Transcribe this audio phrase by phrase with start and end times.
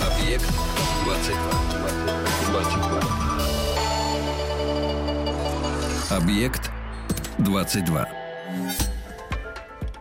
[0.00, 0.46] Объект
[1.04, 1.50] 22.
[2.50, 3.00] 22.
[6.10, 6.70] Объект
[7.38, 8.08] 22.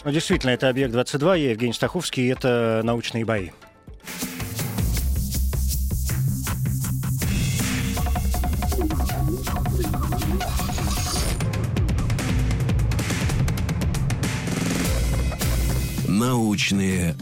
[0.05, 3.49] Ну, действительно, это «Объект-22», я Евгений Стаховский, и это «Научные бои».
[16.07, 17.15] Научные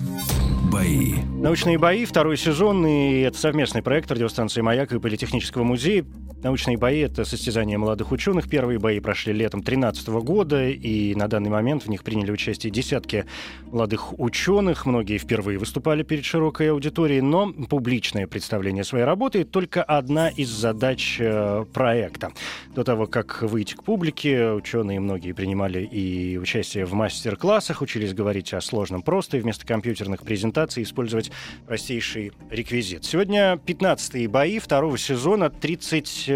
[0.71, 1.15] бои.
[1.37, 6.03] «Научные бои», второй сезон, и это совместный проект радиостанции «Маяк» и Политехнического музея.
[6.43, 8.47] Научные бои— это состязания молодых ученых.
[8.47, 13.25] Первые бои прошли летом 2013 года, и на данный момент в них приняли участие десятки
[13.71, 14.85] молодых ученых.
[14.85, 21.17] Многие впервые выступали перед широкой аудиторией, но публичное представление своей работы— только одна из задач
[21.19, 22.31] э, проекта.
[22.75, 28.53] До того, как выйти к публике, ученые многие принимали и участие в мастер-классах, учились говорить
[28.53, 31.26] о сложном просто и вместо компьютерных презентаций использовать
[31.65, 33.05] простейший реквизит.
[33.05, 36.29] Сегодня 15-е бои второго сезона, 30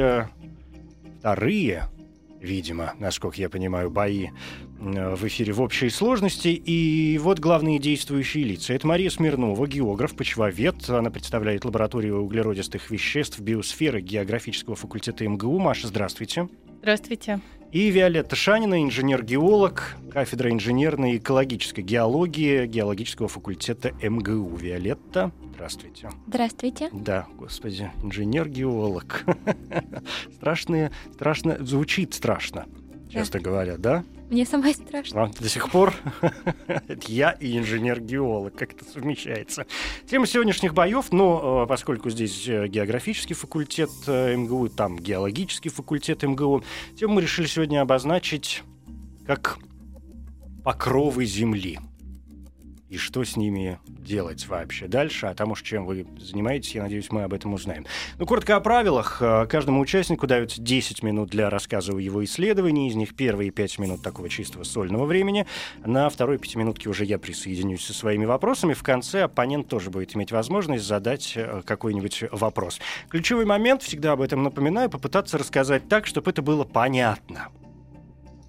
[1.21, 1.87] вторые,
[2.39, 4.29] видимо, насколько я понимаю, бои э,
[4.81, 6.49] в эфире в общей сложности.
[6.49, 8.73] И вот главные действующие лица.
[8.73, 10.89] Это Мария Смирнова, географ, почвовед.
[10.89, 15.59] Она представляет лабораторию углеродистых веществ биосферы географического факультета МГУ.
[15.59, 16.49] Маша, здравствуйте.
[16.81, 17.39] Здравствуйте.
[17.71, 24.57] И Виолетта Шанина, инженер-геолог, кафедра инженерной и экологической геологии геологического факультета МГУ.
[24.57, 26.09] Виолетта, здравствуйте.
[26.27, 26.89] Здравствуйте.
[26.91, 29.23] Да, господи, инженер-геолог.
[30.35, 32.65] Страшные, страшно, звучит страшно,
[33.11, 34.03] честно говоря, да?
[34.29, 35.21] Мне самой страшно.
[35.21, 35.93] Вам до сих пор
[37.07, 39.65] я и инженер-геолог, как это совмещается.
[40.09, 46.23] Тема сегодняшних боев, но э, поскольку здесь э, географический факультет э, МГУ, там геологический факультет
[46.23, 46.63] МГУ,
[46.97, 48.63] тему мы решили сегодня обозначить
[49.27, 49.59] как
[50.63, 51.79] покровы Земли
[52.91, 57.23] и что с ними делать вообще дальше, а тому, чем вы занимаетесь, я надеюсь, мы
[57.23, 57.85] об этом узнаем.
[58.17, 59.21] Ну, коротко о правилах.
[59.21, 63.79] Э, каждому участнику дается 10 минут для рассказа о его исследовании, из них первые 5
[63.79, 65.47] минут такого чистого сольного времени.
[65.85, 68.73] На второй пятиминутке уже я присоединюсь со своими вопросами.
[68.73, 72.81] В конце оппонент тоже будет иметь возможность задать э, какой-нибудь вопрос.
[73.07, 77.47] Ключевой момент, всегда об этом напоминаю, попытаться рассказать так, чтобы это было понятно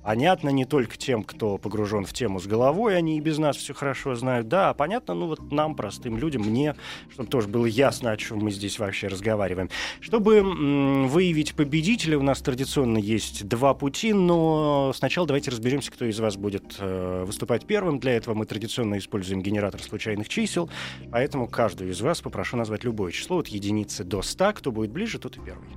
[0.03, 3.75] понятно не только тем, кто погружен в тему с головой, они и без нас все
[3.75, 6.75] хорошо знают, да, а понятно, ну вот нам, простым людям, мне,
[7.11, 9.71] чтобы тоже было ясно, о чем мы здесь вообще разговариваем.
[10.01, 16.19] Чтобы выявить победителя, у нас традиционно есть два пути, но сначала давайте разберемся, кто из
[16.21, 17.99] вас будет э, выступать первым.
[17.99, 20.69] Для этого мы традиционно используем генератор случайных чисел,
[21.11, 24.53] поэтому каждую из вас попрошу назвать любое число от единицы до 100.
[24.55, 25.69] Кто будет ближе, тот и первый.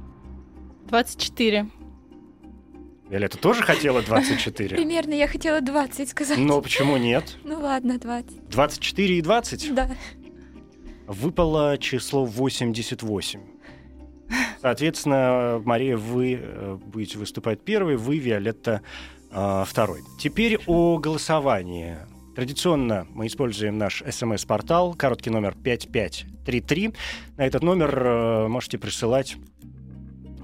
[0.88, 1.68] 24.
[3.10, 4.76] Виолетта тоже хотела 24?
[4.76, 6.38] Примерно я хотела 20 сказать.
[6.38, 7.38] Но почему нет?
[7.44, 8.50] Ну ладно, 20.
[8.50, 9.76] 24 и 20?
[9.76, 9.90] Да.
[11.06, 13.42] Выпало число 88.
[14.60, 18.82] Соответственно, Мария, вы э, будете выступать первой, вы, Виолетта,
[19.30, 20.02] э, второй.
[20.20, 21.98] Теперь о голосовании.
[22.36, 26.94] Традиционно мы используем наш смс-портал, короткий номер 5533.
[27.38, 29.36] На этот номер э, можете присылать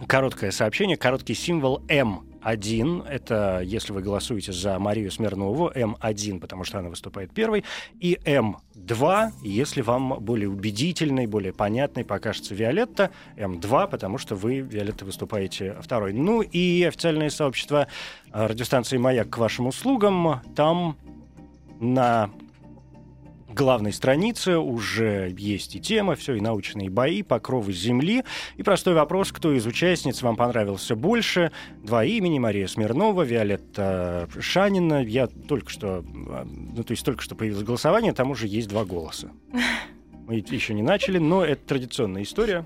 [0.07, 6.63] короткое сообщение, короткий символ М М1, это если вы голосуете за Марию Смирнову, М1, потому
[6.63, 7.63] что она выступает первой,
[7.99, 15.05] и М2, если вам более убедительной, более понятной покажется Виолетта, М2, потому что вы, Виолетта,
[15.05, 16.13] выступаете второй.
[16.13, 17.87] Ну и официальное сообщество
[18.31, 20.41] э, радиостанции «Маяк» к вашим услугам.
[20.55, 20.97] Там
[21.79, 22.29] на
[23.53, 28.23] главной странице уже есть и тема, все, и научные бои, покровы земли.
[28.57, 31.51] И простой вопрос, кто из участниц вам понравился больше?
[31.83, 35.03] Два имени, Мария Смирнова, Виолетта Шанина.
[35.03, 38.85] Я только что, а, ну, то есть только что появилось голосование, там уже есть два
[38.85, 39.31] голоса.
[40.27, 42.65] Мы еще не начали, но это традиционная история.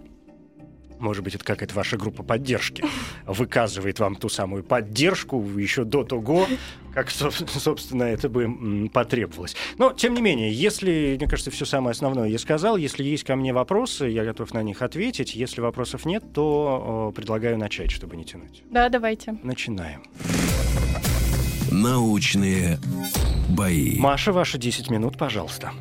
[0.99, 2.83] Может быть, это какая-то ваша группа поддержки
[3.25, 6.47] выказывает вам ту самую поддержку еще до того,
[6.93, 9.55] как, собственно, это бы потребовалось.
[9.77, 13.35] Но, тем не менее, если, мне кажется, все самое основное я сказал, если есть ко
[13.35, 15.35] мне вопросы, я готов на них ответить.
[15.35, 18.63] Если вопросов нет, то предлагаю начать, чтобы не тянуть.
[18.71, 19.37] Да, давайте.
[19.43, 20.03] Начинаем.
[21.71, 22.79] Научные
[23.49, 23.99] бои.
[23.99, 25.71] Маша, ваши 10 минут, пожалуйста.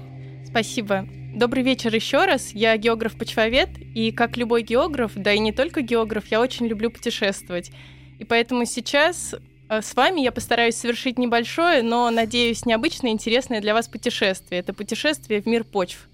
[0.46, 1.06] Спасибо.
[1.34, 2.52] Добрый вечер еще раз.
[2.52, 7.72] Я географ-почвовед, и как любой географ, да и не только географ, я очень люблю путешествовать.
[8.20, 9.34] И поэтому сейчас
[9.69, 14.60] э, с вами я постараюсь совершить небольшое, но, надеюсь, необычное и интересное для вас путешествие.
[14.60, 16.08] Это путешествие в мир почв.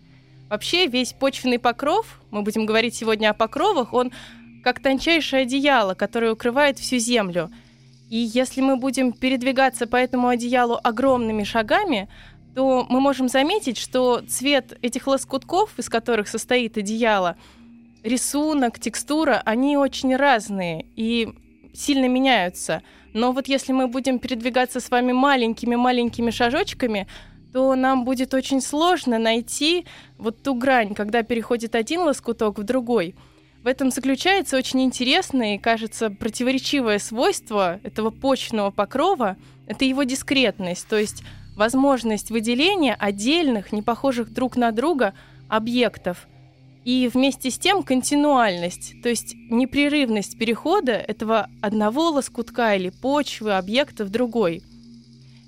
[0.48, 4.12] Вообще весь почвенный покров, мы будем говорить сегодня о покровах, он
[4.64, 7.50] как тончайшее одеяло, которое укрывает всю землю.
[8.08, 12.08] И если мы будем передвигаться по этому одеялу огромными шагами,
[12.54, 17.36] то мы можем заметить, что цвет этих лоскутков, из которых состоит одеяло,
[18.02, 21.28] рисунок, текстура, они очень разные и
[21.74, 22.82] сильно меняются.
[23.12, 27.06] Но вот если мы будем передвигаться с вами маленькими-маленькими шажочками,
[27.52, 29.84] то нам будет очень сложно найти
[30.18, 33.14] вот ту грань, когда переходит один лоскуток в другой.
[33.62, 39.36] В этом заключается очень интересное и, кажется, противоречивое свойство этого почного покрова—
[39.66, 41.22] это его дискретность, то есть
[41.60, 45.12] возможность выделения отдельных, не похожих друг на друга
[45.46, 46.26] объектов.
[46.86, 54.06] И вместе с тем континуальность, то есть непрерывность перехода этого одного лоскутка или почвы, объекта
[54.06, 54.62] в другой.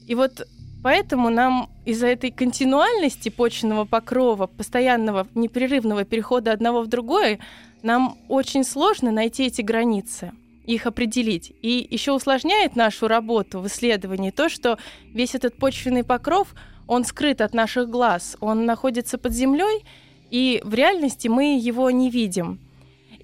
[0.07, 0.47] И вот
[0.83, 7.39] поэтому нам из-за этой континуальности почвенного покрова, постоянного непрерывного перехода одного в другое,
[7.83, 10.33] нам очень сложно найти эти границы
[10.67, 11.53] их определить.
[11.63, 14.79] И еще усложняет нашу работу в исследовании то, что
[15.13, 16.55] весь этот почвенный покров,
[16.87, 19.85] он скрыт от наших глаз, он находится под землей,
[20.31, 22.59] и в реальности мы его не видим.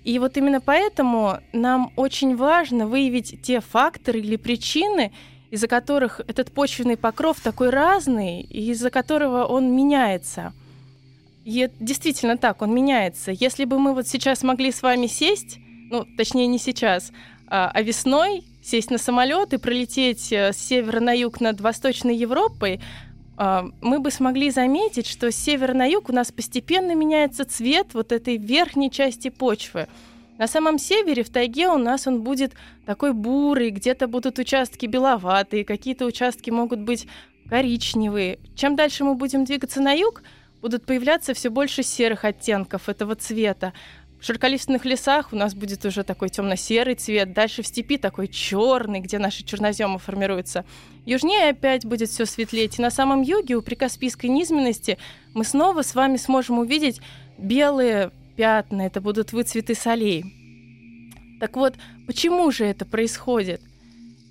[0.05, 5.13] И вот именно поэтому нам очень важно выявить те факторы или причины,
[5.51, 10.53] из-за которых этот почвенный покров такой разный, и из-за которого он меняется.
[11.45, 13.33] И действительно так, он меняется.
[13.33, 15.59] Если бы мы вот сейчас могли с вами сесть
[15.91, 17.13] ну, точнее, не сейчас,
[17.47, 22.17] а, а весной сесть на самолет и пролететь э, с севера на юг над Восточной
[22.17, 22.81] Европой,
[23.37, 27.95] а, мы бы смогли заметить, что с севера на юг у нас постепенно меняется цвет
[27.95, 29.87] вот этой верхней части почвы.
[30.39, 32.53] На самом севере, в тайге, у нас он будет
[32.85, 37.07] такой бурый, где-то будут участки беловатые, какие-то участки могут быть
[37.49, 38.39] коричневые.
[38.55, 40.23] Чем дальше мы будем двигаться на юг,
[40.61, 43.73] будут появляться все больше серых оттенков этого цвета.
[44.21, 48.99] В широколиственных лесах у нас будет уже такой темно-серый цвет, дальше в степи такой черный,
[48.99, 50.65] где наши черноземы формируются.
[51.07, 54.99] Южнее опять будет все светлеть, и на самом юге у прикаспийской низменности
[55.35, 57.01] мы снова с вами сможем увидеть
[57.39, 60.25] белые пятна, это будут выцветы солей.
[61.39, 61.75] Так вот,
[62.07, 63.63] почему же это происходит?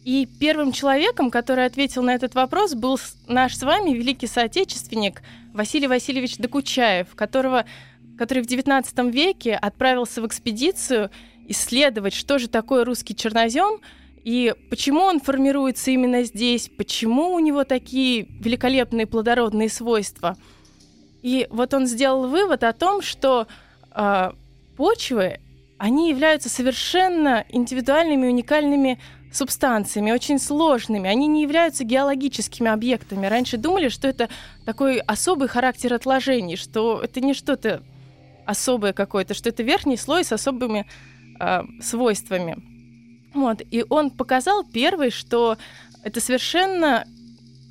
[0.03, 5.21] И первым человеком, который ответил на этот вопрос, был наш с вами великий соотечественник
[5.53, 7.65] Василий Васильевич Докучаев, которого
[8.17, 11.11] который в XIX веке отправился в экспедицию
[11.47, 13.79] исследовать, что же такое русский чернозем
[14.23, 20.35] и почему он формируется именно здесь, почему у него такие великолепные плодородные свойства.
[21.21, 23.47] И вот он сделал вывод о том, что
[23.95, 24.31] э,
[24.75, 25.39] почвы,
[25.77, 28.99] они являются совершенно индивидуальными, уникальными
[29.31, 31.09] субстанциями, очень сложными.
[31.09, 33.27] Они не являются геологическими объектами.
[33.27, 34.29] Раньше думали, что это
[34.65, 37.81] такой особый характер отложений, что это не что-то
[38.47, 40.87] особое какое-то, что это верхний слой с особыми
[41.39, 42.55] э, свойствами.
[43.33, 43.61] Вот.
[43.69, 45.57] И он показал первый, что
[46.03, 47.05] это совершенно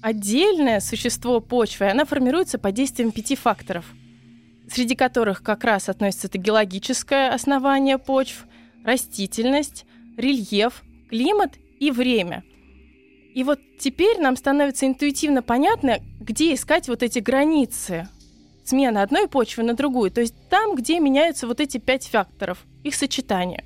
[0.02, 3.86] отдельное существо почвы, и она формируется под действием пяти факторов,
[4.70, 8.44] среди которых как раз относится это геологическое основание почв,
[8.84, 9.86] растительность,
[10.16, 12.44] рельеф, климат и время.
[13.34, 18.08] И вот теперь нам становится интуитивно понятно, где искать вот эти границы
[18.68, 20.10] смена одной почвы на другую.
[20.10, 23.64] То есть там, где меняются вот эти пять факторов, их сочетание.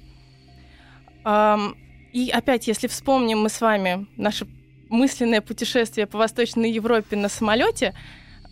[2.12, 4.46] И опять, если вспомним мы с вами наше
[4.88, 7.94] мысленное путешествие по Восточной Европе на самолете,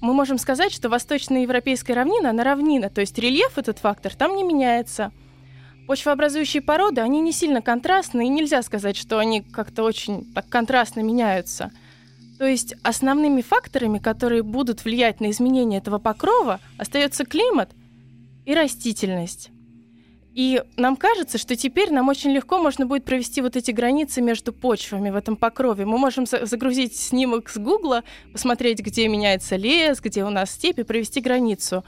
[0.01, 4.37] мы можем сказать, что восточная европейская равнина, она равнина, то есть рельеф этот фактор там
[4.37, 5.11] не меняется.
[5.89, 11.01] Почвообразующие породы, они не сильно контрастны, и нельзя сказать, что они как-то очень так контрастно
[11.01, 11.73] меняются–
[12.39, 17.71] то есть основными факторами, которые будут влиять на изменение этого покрова, остается климат
[18.47, 19.51] и растительность.
[20.35, 24.53] И нам кажется, что теперь нам очень легко можно будет провести вот эти границы между
[24.53, 25.85] почвами в этом покрове.
[25.85, 31.21] Мы можем загрузить снимок с Гугла, посмотреть, где меняется лес, где у нас степи, провести
[31.21, 31.83] границу.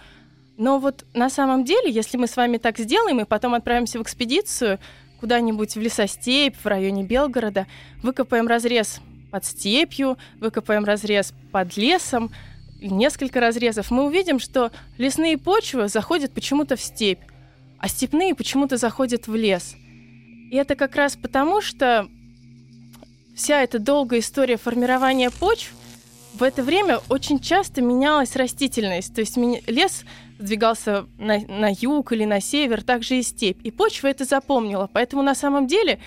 [0.57, 4.03] Но вот на самом деле, если мы с вами так сделаем и потом отправимся в
[4.03, 4.81] экспедицию
[5.21, 7.69] куда-нибудь в лесостепь в районе Белгорода,
[8.03, 12.31] выкопаем разрез под степью, выкопаем разрез под лесом,
[12.81, 17.21] несколько разрезов, мы увидим, что лесные почвы заходят почему-то в степь,
[17.79, 19.75] а степные почему-то заходят в лес.
[20.51, 22.09] И это как раз потому, что
[23.37, 25.73] вся эта долгая история формирования почв
[26.35, 29.15] в это время очень часто менялась растительность.
[29.15, 30.05] То есть лес
[30.39, 33.59] сдвигался на, на юг или на север, также и степь.
[33.65, 34.89] И почва это запомнила.
[34.93, 35.99] Поэтому на самом деле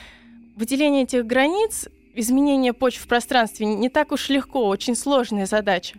[0.55, 5.95] выделение этих границ, изменение почв в пространстве не так уж легко, очень сложная задача.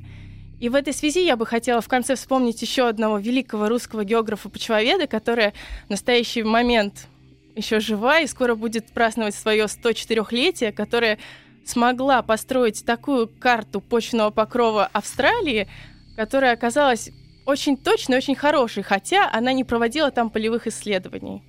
[0.61, 5.07] И в этой связи я бы хотела в конце вспомнить еще одного великого русского географа-почвоведа,
[5.07, 5.53] которая
[5.87, 7.09] в настоящий момент
[7.55, 11.19] еще жива и скоро будет праздновать свое 104-летие, которая
[11.65, 15.69] смогла построить такую карту почвенного покрова Австралии,
[16.17, 17.11] которая оказалась
[17.47, 21.43] очень точной, очень хорошей, хотя она не проводила там полевых исследований.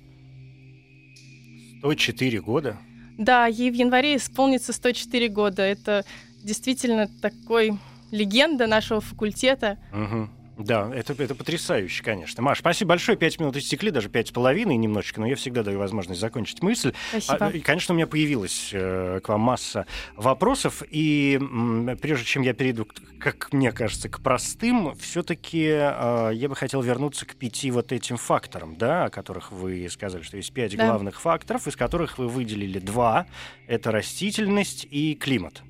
[1.78, 2.78] 104 года?
[3.18, 5.62] Да, ей в январе исполнится 104 года.
[5.62, 6.04] Это
[6.42, 7.78] действительно такой
[8.10, 9.78] легенда нашего факультета.
[9.92, 10.28] Угу.
[10.58, 12.42] Да, это, это потрясающе, конечно.
[12.42, 13.18] Маш, спасибо большое.
[13.18, 16.94] Пять минут истекли, даже пять с половиной немножечко, но я всегда даю возможность закончить мысль.
[17.10, 17.46] Спасибо.
[17.46, 19.86] А, и, конечно, у меня появилась э, к вам масса
[20.16, 22.88] вопросов, и м, прежде чем я перейду,
[23.20, 28.16] как мне кажется, к простым, все-таки э, я бы хотел вернуться к пяти вот этим
[28.16, 30.86] факторам, да, о которых вы сказали, что есть пять да.
[30.86, 33.26] главных факторов, из которых вы выделили два.
[33.66, 35.62] Это растительность и климат.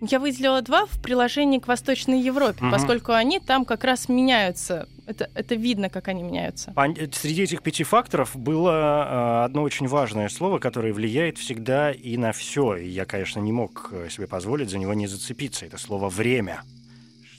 [0.00, 2.70] Я выделила два в приложении к Восточной Европе, угу.
[2.70, 4.88] поскольку они там как раз меняются.
[5.06, 6.74] Это, это видно, как они меняются.
[7.12, 12.32] Среди этих пяти факторов было э, одно очень важное слово, которое влияет всегда и на
[12.32, 12.76] все.
[12.76, 15.64] И я, конечно, не мог э, себе позволить за него не зацепиться.
[15.64, 16.62] Это слово время.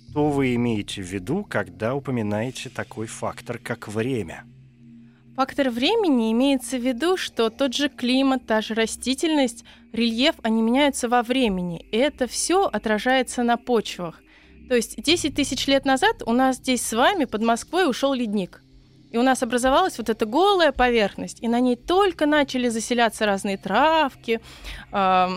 [0.10, 4.46] Что вы имеете в виду, когда упоминаете такой фактор, как время?
[5.38, 9.64] Фактор времени имеется в виду, что тот же климат, та же растительность,
[9.94, 14.20] рельеф, они меняются во времени, и это все отражается на почвах.
[14.68, 18.64] То есть 10 тысяч лет назад у нас здесь с вами под Москвой ушел ледник.
[19.12, 23.58] И у нас образовалась вот эта голая поверхность, и на ней только начали заселяться разные
[23.58, 24.42] травки,
[24.92, 25.28] э,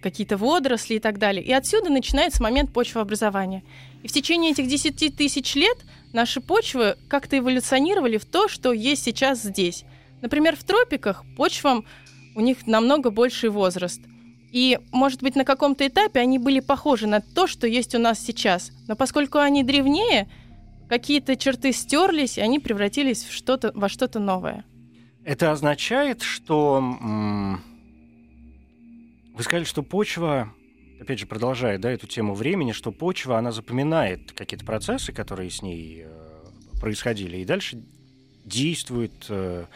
[0.00, 1.44] какие-то водоросли и так далее.
[1.44, 3.64] И отсюда начинается момент почвообразования.
[4.04, 5.78] И в течение этих 10 тысяч лет
[6.14, 9.84] наши почвы как-то эволюционировали в то, что есть сейчас здесь.
[10.22, 11.84] Например, в тропиках почвам
[12.34, 14.00] у них намного больший возраст.
[14.50, 18.20] И, может быть, на каком-то этапе они были похожи на то, что есть у нас
[18.20, 18.70] сейчас.
[18.86, 20.28] Но поскольку они древнее,
[20.88, 24.64] какие-то черты стерлись, и они превратились в что-то, во что-то новое.
[25.24, 26.80] Это означает, что...
[29.34, 30.52] Вы сказали, что почва
[31.00, 35.62] опять же, продолжая да, эту тему времени, что почва, она запоминает какие-то процессы, которые с
[35.62, 37.82] ней э, происходили, и дальше
[38.44, 39.66] действует э,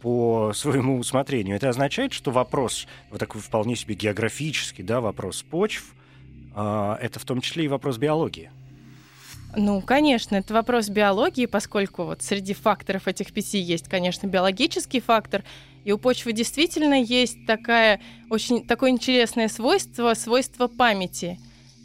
[0.00, 1.56] по своему усмотрению.
[1.56, 5.94] Это означает, что вопрос, вот такой вполне себе географический, да, вопрос почв,
[6.54, 8.50] э, это в том числе и вопрос биологии.
[9.56, 15.42] Ну, конечно, это вопрос биологии, поскольку вот среди факторов этих пяти есть, конечно, биологический фактор,
[15.84, 21.38] и у почвы действительно есть такая, очень, такое интересное свойство, свойство памяти.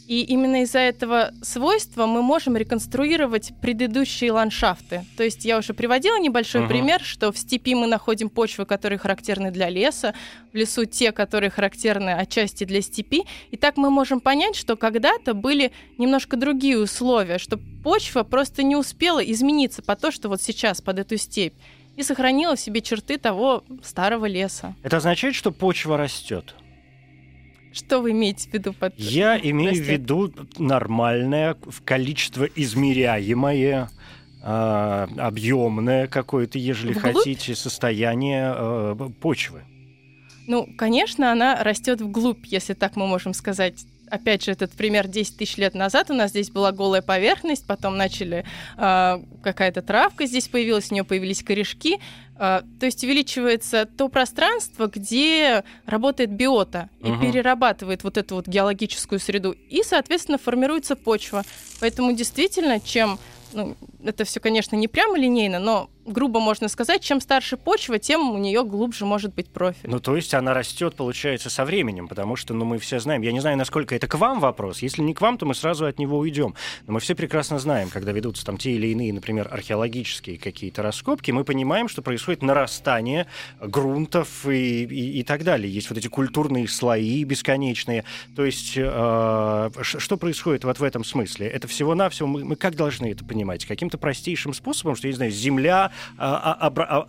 [0.08, 5.04] И именно из-за этого свойства мы можем реконструировать предыдущие ландшафты.
[5.18, 6.68] То есть я уже приводила небольшой uh-huh.
[6.68, 10.14] пример, что в степи мы находим почвы, которые характерны для леса,
[10.54, 13.24] в лесу те, которые характерны отчасти для степи.
[13.50, 18.76] И так мы можем понять, что когда-то были немножко другие условия, что почва просто не
[18.76, 21.56] успела измениться по то, что вот сейчас под эту степь
[21.96, 24.76] и сохранила в себе черты того старого леса.
[24.84, 26.56] Это означает, что почва растет?
[27.74, 29.86] Что вы имеете в виду под Я имею растет?
[29.86, 33.90] в виду нормальное, в количество измеряемое,
[34.44, 37.16] э, объемное какое-то, ежели Вглубь?
[37.16, 39.64] хотите, состояние э, почвы.
[40.48, 45.38] Ну, конечно, она растет вглубь, если так мы можем сказать опять же, этот пример 10
[45.38, 48.46] тысяч лет назад у нас здесь была голая поверхность, потом начали
[48.78, 52.00] э, какая-то травка здесь появилась, у нее появились корешки.
[52.38, 57.22] Э, то есть увеличивается то пространство, где работает биота и угу.
[57.22, 61.44] перерабатывает вот эту вот геологическую среду, и, соответственно, формируется почва.
[61.80, 63.20] Поэтому действительно, чем
[63.54, 68.32] ну, это все, конечно, не прямо линейно, но грубо можно сказать, чем старше почва, тем
[68.32, 69.90] у нее глубже может быть профиль.
[69.90, 73.32] Ну, то есть она растет, получается, со временем, потому что, ну, мы все знаем, я
[73.32, 76.00] не знаю, насколько это к вам вопрос, если не к вам, то мы сразу от
[76.00, 76.56] него уйдем.
[76.86, 81.32] Но мы все прекрасно знаем, когда ведутся там те или иные, например, археологические какие-то раскопки,
[81.32, 83.28] мы понимаем, что происходит нарастание
[83.60, 85.74] грунтов и, и, и так далее.
[85.74, 88.04] Есть вот эти культурные слои бесконечные.
[88.36, 91.48] То есть э, что происходит вот в этом смысле?
[91.48, 93.66] Это всего-навсего, мы, мы как должны это понимать?
[93.66, 97.08] Каким-то каким-то простейшим способом, что, я не знаю, земля, а, а, а,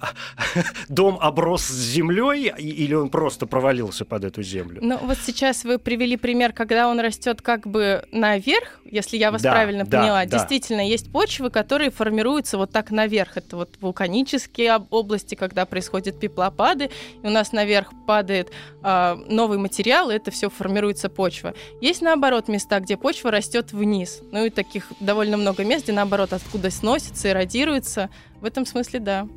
[0.89, 4.81] дом оброс с землей, или он просто провалился под эту землю?
[4.83, 9.43] Ну, вот сейчас вы привели пример, когда он растет как бы наверх, если я вас
[9.43, 10.25] Да, правильно да, поняла.
[10.25, 10.31] да.
[10.39, 13.37] Действительно, есть почвы, которые формируются вот так наверх.
[13.37, 16.91] Это вот вулканические об- области, когда происходят пеплопады,
[17.23, 18.51] и у нас наверх падает
[18.83, 21.55] а, новый материал, и это все формируется почва.
[21.81, 24.21] Есть, наоборот, места, где почва растет вниз.
[24.33, 28.11] Ну и таких довольно много мест, где, наоборот, откуда сносится, эродируется.
[28.41, 29.29] В этом смысле, да.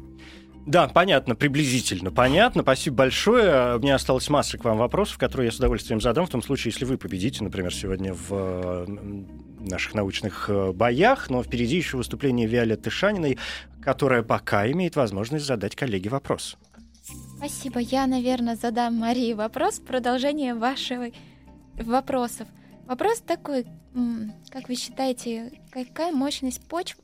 [0.65, 2.61] Да, понятно, приблизительно понятно.
[2.61, 3.77] Спасибо большое.
[3.77, 6.71] У меня осталась масса к вам вопросов, которые я с удовольствием задам, в том случае,
[6.71, 8.85] если вы победите, например, сегодня в э,
[9.61, 11.29] наших научных э, боях.
[11.29, 13.39] Но впереди еще выступление Виолетты Шаниной,
[13.81, 16.57] которая пока имеет возможность задать коллеге вопрос.
[17.37, 17.79] Спасибо.
[17.79, 21.07] Я, наверное, задам Марии вопрос в продолжение вашего
[21.75, 22.47] вопросов.
[22.85, 23.65] Вопрос такой,
[24.49, 26.97] как вы считаете, какая мощность почв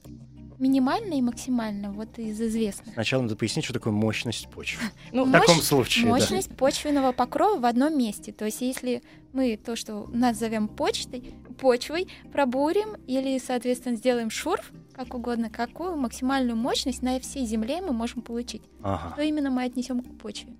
[0.59, 2.93] минимальная и максимальная, вот из известных?
[2.93, 4.83] Сначала надо пояснить, что такое мощность почвы.
[5.11, 6.05] Ну, В таком случае.
[6.05, 8.31] Мощность почвенного покрова в одном месте.
[8.31, 15.13] То есть, если мы то, что назовем почтой, почвой, пробурим или, соответственно, сделаем шурф, как
[15.13, 18.63] угодно, какую максимальную мощность на всей Земле мы можем получить?
[18.81, 19.13] Ага.
[19.13, 20.53] Что именно мы отнесем к почве?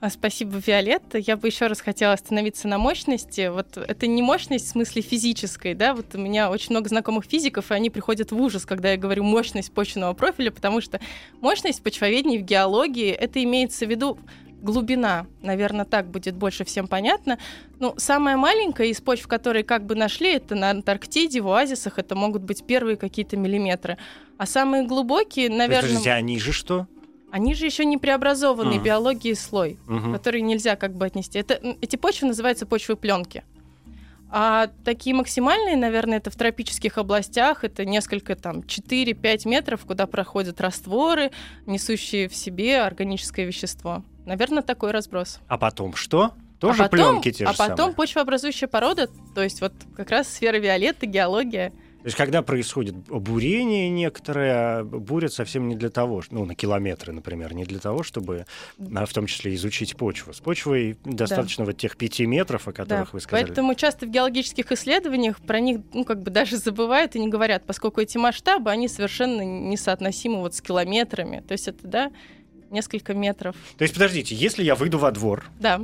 [0.00, 1.18] А, Спасибо, Виолетта.
[1.18, 3.48] Я бы еще раз хотела остановиться на мощности.
[3.48, 7.70] Вот это не мощность в смысле физической, да, вот у меня очень много знакомых физиков,
[7.70, 11.00] и они приходят в ужас, когда я говорю мощность почвенного профиля, потому что
[11.40, 14.18] мощность в почвоведении, в геологии, это имеется в виду
[14.64, 17.38] глубина, наверное, так будет больше всем понятно.
[17.78, 22.14] Ну, самая маленькая из почв, которые как бы нашли, это на Антарктиде, в оазисах, это
[22.14, 23.98] могут быть первые какие-то миллиметры.
[24.38, 26.88] А самые глубокие, наверное, Подождите, а ниже что?
[27.34, 28.84] Они же еще не преобразованный Мгм.
[28.84, 30.12] биологией слой Мгм.
[30.12, 31.36] которые нельзя как бы отнести.
[31.36, 33.42] Это, эти почвы называются почвы пленки.
[34.30, 40.60] А такие максимальные, наверное, это в тропических областях, это несколько там 4-5 метров, куда проходят
[40.60, 41.32] растворы,
[41.66, 44.04] несущие в себе органическое вещество.
[44.26, 45.40] Наверное, такой разброс.
[45.48, 46.34] А потом что?
[46.60, 47.94] Тоже а потом, пленки те же А потом самые?
[47.96, 51.72] почвообразующая порода, то есть вот как раз сфера Виолетты, геология.
[52.04, 57.54] То есть, когда происходит бурение некоторое, бурят совсем не для того, ну, на километры, например,
[57.54, 58.44] не для того, чтобы,
[58.94, 60.34] а, в том числе, изучить почву.
[60.34, 63.46] С почвой достаточно вот тех пяти метров, о которых Да, вы сказали.
[63.46, 67.64] Поэтому часто в геологических исследованиях про них, ну, как бы даже забывают и не говорят,
[67.64, 71.40] поскольку эти масштабы, они совершенно несоотносимы вот с километрами.
[71.40, 72.12] То есть это, да,
[72.70, 73.56] несколько метров.
[73.78, 75.80] То есть, подождите, если я выйду во двор Да,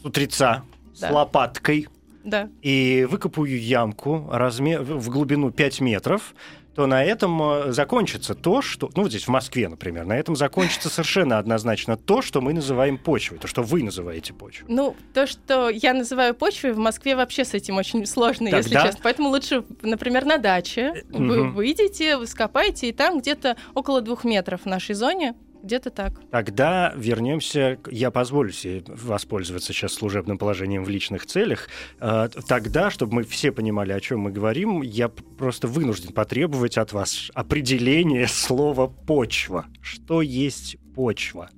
[0.00, 1.12] с утреца, с Да.
[1.12, 1.86] лопаткой,
[2.24, 2.48] да.
[2.62, 6.34] и выкопаю ямку размер, в глубину 5 метров,
[6.74, 8.90] то на этом э, закончится то, что...
[8.94, 12.96] Ну, вот здесь, в Москве, например, на этом закончится совершенно однозначно то, что мы называем
[12.96, 14.66] почвой, то, что вы называете почвой.
[14.68, 18.86] Ну, то, что я называю почвой, в Москве вообще с этим очень сложно, если Тогда-
[18.86, 19.00] честно.
[19.02, 24.62] Поэтому лучше, например, на даче вы выйдете, вы скопаете, и там где-то около двух метров
[24.62, 26.12] в нашей зоне, где-то так.
[26.30, 27.78] Тогда вернемся.
[27.90, 31.68] Я позволю себе воспользоваться сейчас служебным положением в личных целях.
[32.00, 36.92] Э, Тогда, чтобы мы все понимали, о чем мы говорим, я просто вынужден потребовать от
[36.92, 39.66] вас определения слова почва.
[39.80, 41.50] Что есть почва?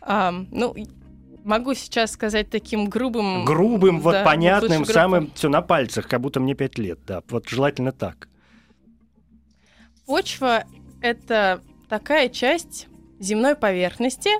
[0.00, 0.74] А, ну,
[1.44, 3.44] могу сейчас сказать таким грубым...
[3.44, 4.94] Грубым, вот да, понятным, лучше грубым.
[4.94, 6.98] самым все на пальцах, как будто мне пять лет.
[7.06, 8.28] Да, вот желательно так.
[10.06, 10.64] Почва—
[11.02, 14.30] это такая часть земной поверхности,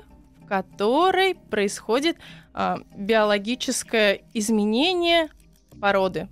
[0.43, 2.17] в которой происходит
[2.53, 5.29] а, биологическое изменение
[5.79, 6.27] породы.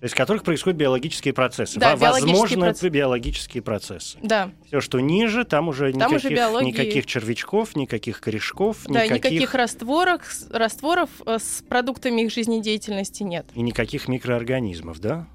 [0.00, 1.78] То есть в которых происходят биологические процессы.
[1.78, 2.88] Да, Во- биологические Возможно, процессы.
[2.88, 4.18] биологические процессы.
[4.22, 6.66] Да, Все, что ниже, там уже Там уже никаких, биологии.
[6.68, 13.46] никаких червячков, никаких корешков, да, никаких растворов, растворов э, с продуктами их жизнедеятельности нет.
[13.54, 15.26] и никаких микроорганизмов, да?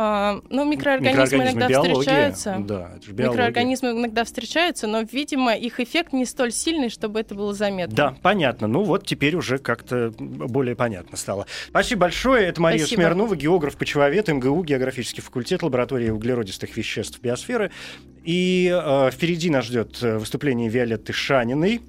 [0.00, 1.94] А, ну, микроорганизмы, иногда биология.
[1.94, 2.56] встречаются.
[2.60, 3.30] Да, это же биология.
[3.32, 7.96] Микроорганизмы иногда встречаются, но, видимо, их эффект не столь сильный, чтобы это было заметно.
[7.96, 8.68] Да, понятно.
[8.68, 11.46] Ну вот теперь уже как-то более понятно стало.
[11.66, 12.46] Спасибо большое.
[12.46, 13.00] Это Мария Спасибо.
[13.00, 17.72] Смирнова, географ, почвовед, МГУ, географический факультет, лаборатория углеродистых веществ биосферы.
[18.22, 21.80] И э, впереди нас ждет э, выступление Виолетты Шаниной.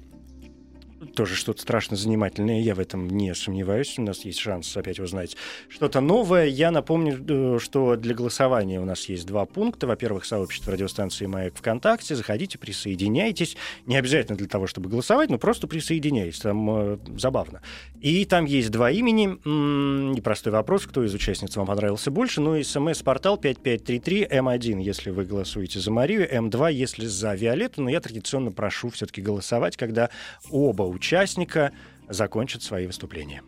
[1.14, 3.98] Тоже что-то страшно занимательное, я в этом не сомневаюсь.
[3.98, 5.34] У нас есть шанс опять узнать
[5.70, 6.44] что-то новое.
[6.44, 9.86] Я напомню, э, что для голосования у нас есть два пункта.
[9.86, 12.14] Во-первых, сообщество радиостанции «Маяк» ВКонтакте.
[12.14, 13.56] Заходите, присоединяйтесь.
[13.86, 16.40] Не обязательно для того, чтобы голосовать, но просто присоединяйтесь.
[16.40, 17.62] Там э, забавно.
[18.02, 19.38] И там есть два имени.
[19.46, 22.42] М, Непростой вопрос, кто из участниц вам понравился больше.
[22.42, 27.80] Ну и смс-портал 5533 М1, если вы голосуете за Марию, М2, если за Виолетту.
[27.80, 30.10] Но я традиционно прошу все-таки голосовать, когда
[30.50, 31.72] оба участника
[32.08, 33.42] закончат свои выступления.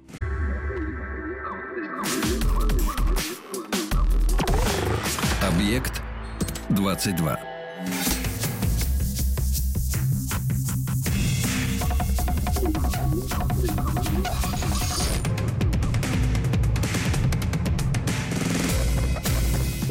[5.42, 6.02] Объект
[6.70, 7.38] 22.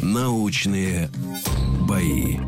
[0.02, 1.08] Научные
[1.88, 2.38] бои.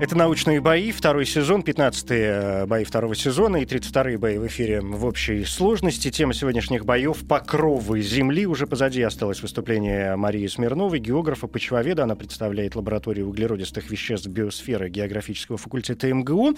[0.00, 5.04] Это «Научные бои», второй сезон, 15-е бои второго сезона и 32-е бои в эфире в
[5.06, 6.10] общей сложности.
[6.10, 8.44] Тема сегодняшних боев— покровы Земли.
[8.44, 12.02] Уже позади осталось выступление Марии Смирновой, географа, почвоведа.
[12.02, 16.54] Она представляет лабораторию углеродистых веществ биосферы географического факультета МГУ.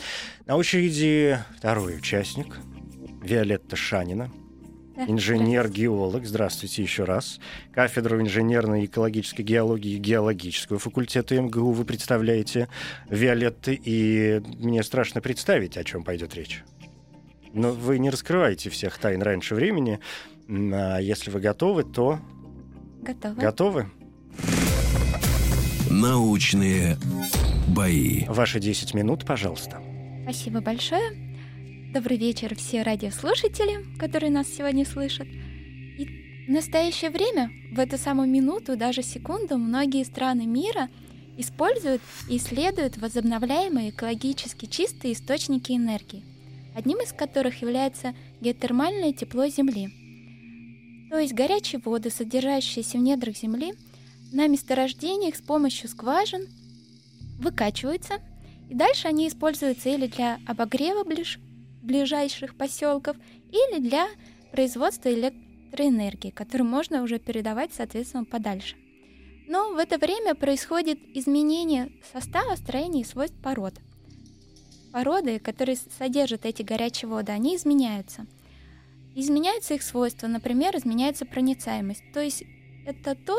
[0.47, 2.57] На очереди второй участник—
[3.23, 4.31] Виолетта Шанина,
[4.96, 6.24] инженер-геолог.
[6.26, 7.38] Здравствуйте еще раз.
[7.72, 12.68] Кафедру инженерной и экологической геологии и геологического факультета МГУ вы представляете,
[13.11, 16.64] Виолетты, и мне страшно представить, о чем пойдет речь.
[17.52, 20.00] Но вы не раскрываете всех тайн раньше времени.
[20.48, 22.20] А если вы готовы, то...
[23.02, 23.35] Готова.
[23.35, 23.90] Готовы?
[25.90, 26.96] Научные
[27.68, 28.24] бои.
[28.28, 29.80] Ваши 10 минут, пожалуйста.
[30.24, 31.26] Спасибо большое.
[31.96, 35.26] Добрый вечер все радиослушатели, которые нас сегодня слышат.
[35.26, 40.90] И в настоящее время, в эту самую минуту, даже секунду, многие страны мира
[41.38, 46.22] используют и исследуют возобновляемые экологически чистые источники энергии,
[46.74, 49.88] одним из которых является геотермальное тепло Земли.
[51.09, 53.72] То есть горячие воды, содержащиеся в недрах Земли,
[54.35, 56.46] на месторождениях с помощью скважин
[57.38, 58.16] выкачиваются,
[58.68, 61.38] и дальше они используются или для обогрева ближ
[61.87, 63.16] ближайших поселков
[63.51, 64.09] или для
[64.53, 68.77] производства электроэнергии, которую можно уже передавать, соответственно, подальше.
[69.49, 73.75] Но в это время происходит изменение состава, строения и свойств пород.
[74.92, 78.27] Породы, которые содержат эти горячие воды, они изменяются.
[79.14, 82.03] Изменяются их свойства, например, изменяется проницаемость.
[82.12, 82.44] То есть
[82.87, 83.37] это то,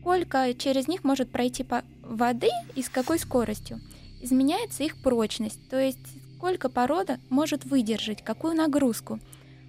[0.00, 1.64] сколько через них может пройти
[2.02, 3.80] воды и с какой скоростью.
[4.20, 9.18] Изменяется их прочность, то есть сколько порода может выдержать, какую нагрузку.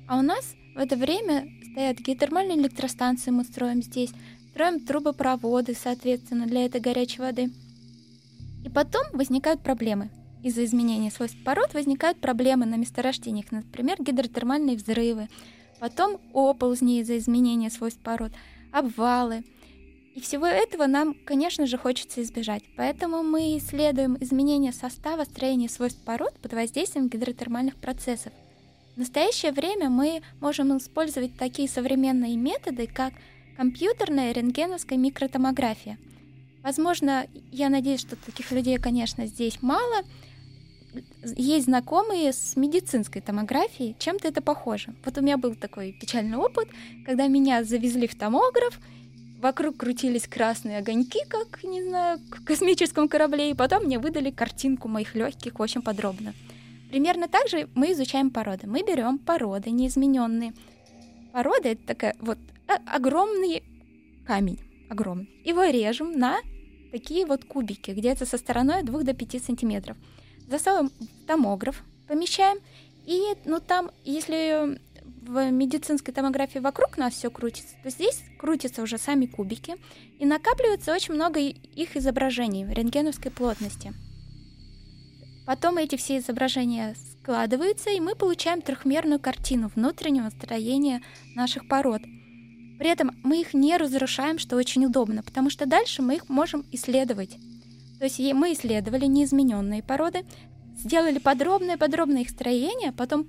[0.10, 4.10] А у нас в это время стоят геотермальные электростанции, мы строим здесь,
[4.50, 7.50] строим трубопроводы, соответственно, для этой горячей воды.
[8.66, 10.10] И потом возникают проблемы.
[10.44, 15.30] Из-за изменения свойств пород возникают проблемы на месторождениях, например, гидротермальные взрывы,
[15.80, 18.34] потом оползни из-за изменения свойств пород,
[18.74, 19.46] обвалы–
[20.16, 22.64] и всего этого нам, конечно же, хочется избежать.
[22.78, 28.32] Поэтому мы исследуем изменения состава, строения свойств пород под воздействием гидротермальных процессов.
[28.96, 33.12] В настоящее время мы можем использовать такие современные методы, как
[33.58, 35.98] компьютерная рентгеновская микротомография.
[36.64, 40.04] Возможно, я надеюсь, что таких людей, конечно, здесь мало.
[41.36, 44.96] Есть знакомые с медицинской томографией, чем-то это похоже.
[45.04, 46.70] Вот у меня был такой печальный опыт,
[47.06, 48.80] когда меня завезли в томограф,
[49.40, 54.88] Вокруг крутились красные огоньки, как, не знаю, в космическом корабле, и потом мне выдали картинку
[54.88, 56.34] моих легких очень подробно.
[56.90, 58.68] Примерно так же мы изучаем породы.
[58.68, 60.54] Мы берем породы неизмененные.
[61.34, 62.38] Порода это такая вот
[62.88, 63.64] огромный
[64.26, 65.30] камень, огромный.
[65.44, 66.38] Его режем на
[66.92, 69.98] такие вот кубики, где-то со стороной 2 до 5 сантиметров.
[70.48, 72.60] Засовываем в томограф, помещаем,
[73.06, 74.80] и ну там, если
[75.28, 79.76] в медицинской томографии вокруг нас все крутится, то здесь крутятся уже сами кубики,
[80.20, 83.94] и накапливается очень много их изображений рентгеновской плотности.
[85.46, 91.02] Потом эти все изображения складываются, и мы получаем трехмерную картину внутреннего строения
[91.36, 92.02] наших пород.
[92.80, 96.66] При этом мы их не разрушаем, что очень удобно, потому что дальше мы их можем
[96.72, 97.38] исследовать.
[98.00, 100.26] То есть мы исследовали неизмененные породы,
[100.78, 103.24] сделали подробное-подробное их строение, потом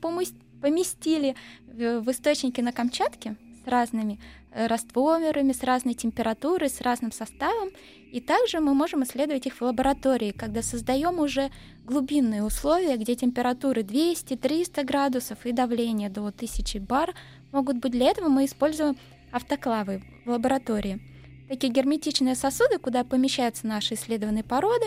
[0.60, 1.34] поместили
[1.66, 4.18] в источники на Камчатке с разными
[4.52, 7.70] э, растворами, с разной температурой, с разным составом.
[8.12, 11.50] И также мы можем исследовать их в лаборатории, когда создаем уже
[11.84, 17.14] глубинные условия, где температуры 200-300 градусов и давление до 1000 бар
[17.52, 17.92] могут быть.
[17.92, 18.96] Для этого мы используем
[19.32, 21.00] автоклавы в лаборатории.
[21.48, 24.86] Такие герметичные сосуды, куда помещаются наши исследованные породы,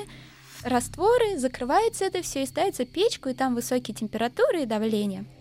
[0.63, 5.25] растворы, закрывается это все и ставится печку, и там высокие температуры и давление–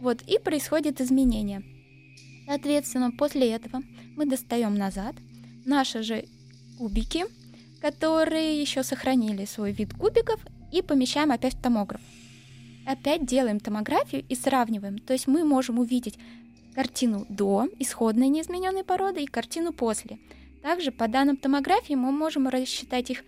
[0.00, 1.62] вот, и происходит изменение.
[2.46, 3.82] Соответственно, после этого
[4.16, 5.14] мы достаем назад
[5.64, 6.24] наши же
[6.78, 7.24] кубики,
[7.80, 10.40] которые еще сохранили свой вид кубиков,
[10.72, 12.00] и помещаем опять в томограф.
[12.86, 14.98] Опять делаем томографию и сравниваем.
[14.98, 16.18] То есть мы можем увидеть
[16.74, 20.18] картину до исходной неизмененной породы и картину после.
[20.62, 23.24] Также по данным томографии мы можем рассчитать их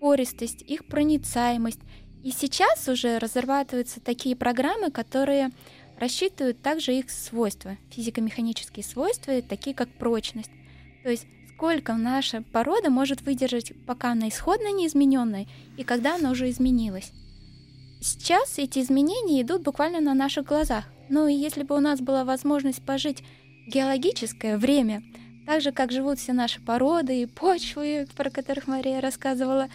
[0.00, 1.80] пористость, их проницаемость.
[2.24, 5.50] И сейчас уже разрабатываются такие программы, которые
[5.98, 10.50] рассчитывают также их свойства, физико-механические свойства, такие как прочность.
[11.02, 16.48] То есть сколько наша порода может выдержать, пока она исходно неизмененная, и когда она уже
[16.50, 17.12] изменилась.
[18.00, 20.84] Сейчас эти изменения идут буквально на наших глазах.
[21.08, 23.24] Ну и если бы у нас была возможность пожить
[23.66, 25.02] геологическое время,
[25.46, 29.68] так же, как живут все наши породы и почвы, про которых Мария рассказывала,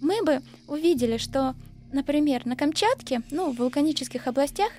[0.00, 1.54] мы бы увидели, что,
[1.92, 4.70] например, на Камчатке, ну, в вулканических областях,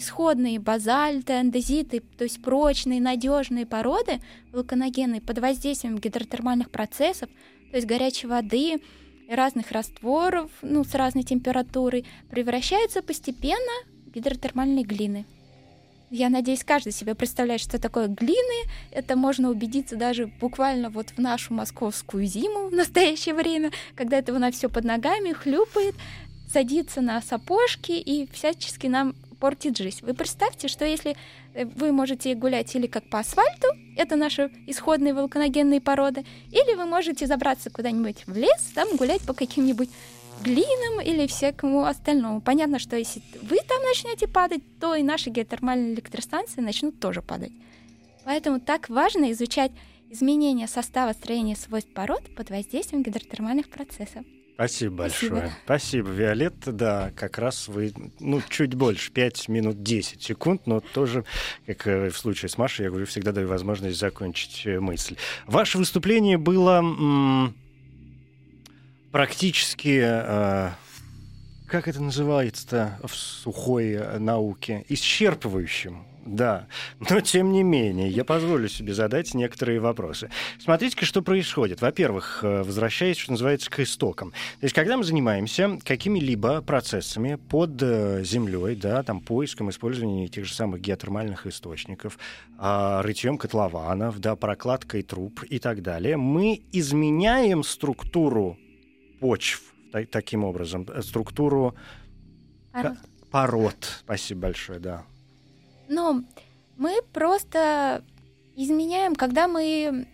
[0.00, 4.20] исходные базальты, андезиты, то есть прочные, надежные породы
[4.52, 7.30] вулканогенные под воздействием гидротермальных процессов,
[7.70, 8.80] то есть горячей воды,
[9.28, 13.72] разных растворов, ну, с разной температурой, превращаются постепенно
[14.06, 15.24] в гидротермальные глины.
[16.10, 18.68] Я надеюсь, каждый себе представляет, что такое глины.
[18.90, 24.36] Это можно убедиться даже буквально вот в нашу московскую зиму в настоящее время, когда это
[24.36, 25.94] на все под ногами хлюпает,
[26.52, 29.98] садится на сапожки и всячески нам портит жизнь.
[30.02, 31.16] Вы представьте, что если
[31.54, 36.84] э, вы можете гулять или как по асфальту, это наши исходные вулканогенные породы, или вы
[36.84, 39.88] можете забраться куда-нибудь в лес, там гулять по каким-нибудь
[40.44, 42.40] глинам или всякому остальному.
[42.40, 47.52] Понятно, что если вы там начнете падать, то и наши геотермальные электростанции начнут тоже падать.
[48.24, 49.72] Поэтому так важно изучать
[50.10, 54.24] изменения состава строения свойств пород под воздействием гидротермальных процессов.
[54.60, 55.30] Спасибо большое.
[55.30, 55.52] Спасибо.
[55.64, 56.72] Спасибо, Виолетта.
[56.72, 61.24] Да, как раз вы, ну, чуть больше, 5 минут 10 секунд, но тоже,
[61.66, 65.16] как э, в случае с Машей, я говорю, всегда даю возможность закончить э, мысль.
[65.46, 67.54] Ваше выступление было м-
[69.12, 70.00] практически...
[70.02, 70.70] Э-
[71.66, 74.84] как это называется-то в сухой э, науке?
[74.88, 76.66] Исчерпывающим да.
[77.08, 80.30] Но тем не менее, я позволю себе задать некоторые вопросы.
[80.58, 81.80] Смотрите-ка, что происходит.
[81.80, 84.30] Во-первых, э, возвращаясь, что называется, к истокам.
[84.30, 90.44] То есть, когда мы занимаемся какими-либо процессами под э, землей, да, там поиском, использованием тех
[90.44, 92.18] же самых геотермальных источников,
[92.58, 98.58] а, рытьем котлованов, да, прокладкой труб и так далее, мы изменяем структуру
[99.20, 99.62] почв
[100.10, 101.74] таким образом, э, структуру
[102.72, 102.98] пород.
[103.30, 103.96] пород.
[104.04, 105.04] Спасибо большое, да.
[105.90, 106.22] Но
[106.76, 108.04] мы просто
[108.54, 110.06] изменяем, когда мы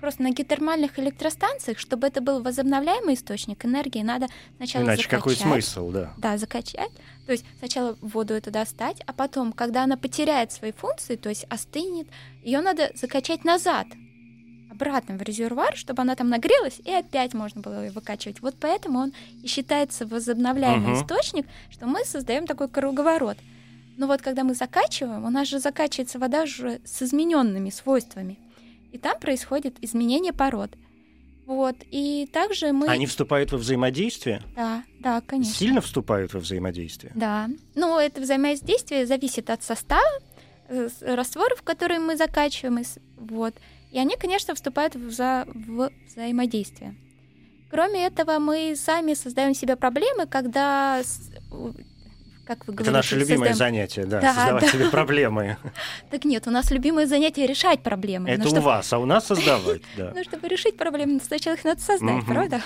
[0.00, 5.18] просто на геотермальных электростанциях, чтобы это был возобновляемый источник энергии, надо сначала Иначе закачать.
[5.18, 6.14] какой смысл, да?
[6.18, 6.92] Да, закачать.
[7.26, 11.46] То есть сначала воду эту достать, а потом, когда она потеряет свои функции, то есть
[11.50, 12.06] остынет,
[12.44, 13.86] ее надо закачать назад,
[14.70, 18.40] обратно в резервуар, чтобы она там нагрелась, и опять можно было ее выкачивать.
[18.40, 21.00] Вот поэтому он и считается возобновляемый угу.
[21.00, 23.38] источник, что мы создаем такой круговорот.
[23.96, 28.38] Но вот когда мы закачиваем, у нас же закачивается вода уже с измененными свойствами.
[28.92, 30.70] И там происходит изменение пород.
[31.46, 31.76] Вот.
[31.90, 32.86] И также мы...
[32.88, 34.42] Они вступают во взаимодействие?
[34.56, 35.54] Да, да, конечно.
[35.54, 37.12] Сильно вступают во взаимодействие?
[37.14, 37.48] Да.
[37.74, 40.08] Ну, это взаимодействие зависит от состава
[40.68, 42.82] э, растворов, которые мы закачиваем.
[43.16, 43.54] Вот.
[43.92, 45.44] И они, конечно, вступают в, вза...
[45.46, 46.94] в взаимодействие.
[47.70, 51.02] Кроме этого, мы сами создаем себе проблемы, когда
[52.44, 52.90] как вы говорите.
[52.90, 53.74] Это наше любимое создаем...
[53.74, 54.70] занятие, да, да создавать да.
[54.70, 55.56] себе проблемы.
[56.10, 58.28] Так нет, у нас любимое занятие решать проблемы.
[58.28, 60.12] Это у вас, а у нас создавать, да.
[60.14, 62.62] Ну, чтобы решить проблемы, сначала их надо создать, правда?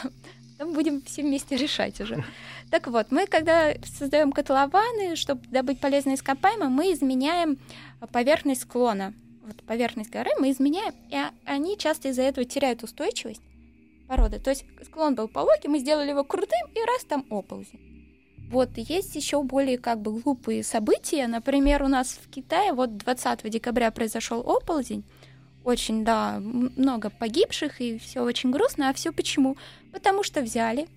[0.58, 2.24] Потом будем все вместе решать уже.
[2.70, 7.58] Так вот, мы, когда создаем котлованы, чтобы добыть полезные ископаемые, мы изменяем
[8.12, 9.14] поверхность склона.
[9.46, 13.40] Вот поверхность горы мы изменяем, и они часто из-за этого теряют устойчивость
[14.06, 14.40] породы.
[14.40, 17.97] То есть склон был пологий, мы сделали его крутым, и раз там оползень.
[18.50, 21.26] Вот, есть еще более как бы глупые события.
[21.26, 25.04] Например, у нас в Китае вот 20 декабря произошел оползень.
[25.64, 28.88] Очень, да, много погибших, и все очень грустно.
[28.88, 29.58] А все почему?
[29.92, 30.88] Потому что взяли.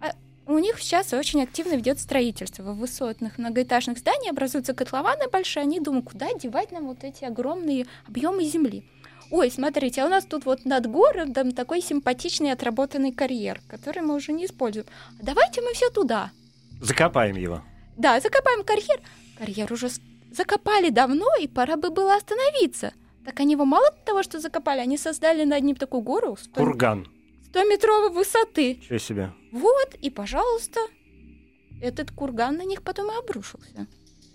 [0.00, 0.14] А
[0.46, 2.62] у них сейчас очень активно ведет строительство.
[2.62, 5.62] В высотных многоэтажных зданиях образуются котлованы большие.
[5.62, 8.84] Они думают, куда девать нам вот эти огромные объемы земли.
[9.32, 14.14] Ой, смотрите, а у нас тут вот над городом такой симпатичный отработанный карьер, который мы
[14.14, 14.86] уже не используем.
[15.20, 16.30] Давайте мы все туда.
[16.80, 17.62] Закопаем его.
[17.96, 19.00] Да, закопаем карьер.
[19.38, 19.88] Карьер уже
[20.30, 22.92] закопали давно, и пора бы было остановиться.
[23.24, 26.36] Так они его мало того, что закопали, они создали над ним такую гору.
[26.36, 26.52] 100...
[26.54, 27.06] Курган.
[27.52, 28.80] 100-метровой высоты.
[28.84, 29.32] Что себе?
[29.52, 30.80] Вот, и, пожалуйста,
[31.82, 33.86] этот курган на них потом и обрушился.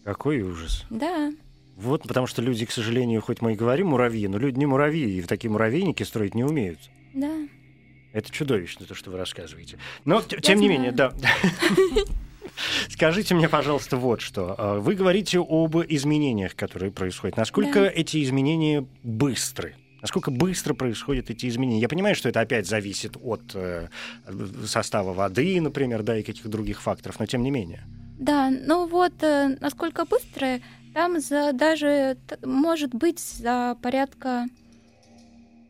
[0.04, 0.84] Какой ужас.
[0.90, 1.32] Да.
[1.76, 5.18] Вот, потому что люди, к сожалению, хоть мы и говорим муравьи, но люди не муравьи,
[5.18, 6.80] и в такие муравейники строить не умеют.
[7.14, 7.48] Да.
[8.14, 9.78] Это чудовищно, то, что вы рассказываете.
[10.06, 10.60] Но, Я тем знаю.
[10.60, 11.12] не менее, да.
[12.90, 14.56] Скажите мне, пожалуйста, вот что.
[14.58, 17.38] А, вы говорите об изменениях, которые происходят.
[17.38, 17.92] Насколько да.
[17.94, 19.76] эти изменения быстры?
[20.02, 21.82] Насколько быстро происходят эти изменения?
[21.82, 23.88] Я понимаю, что это опять зависит от э,
[24.66, 27.84] состава воды, например, да, и каких-то других факторов, но тем не менее.
[28.20, 30.60] Да, ну вот э, насколько быстро,
[30.94, 34.46] там за даже может быть за порядка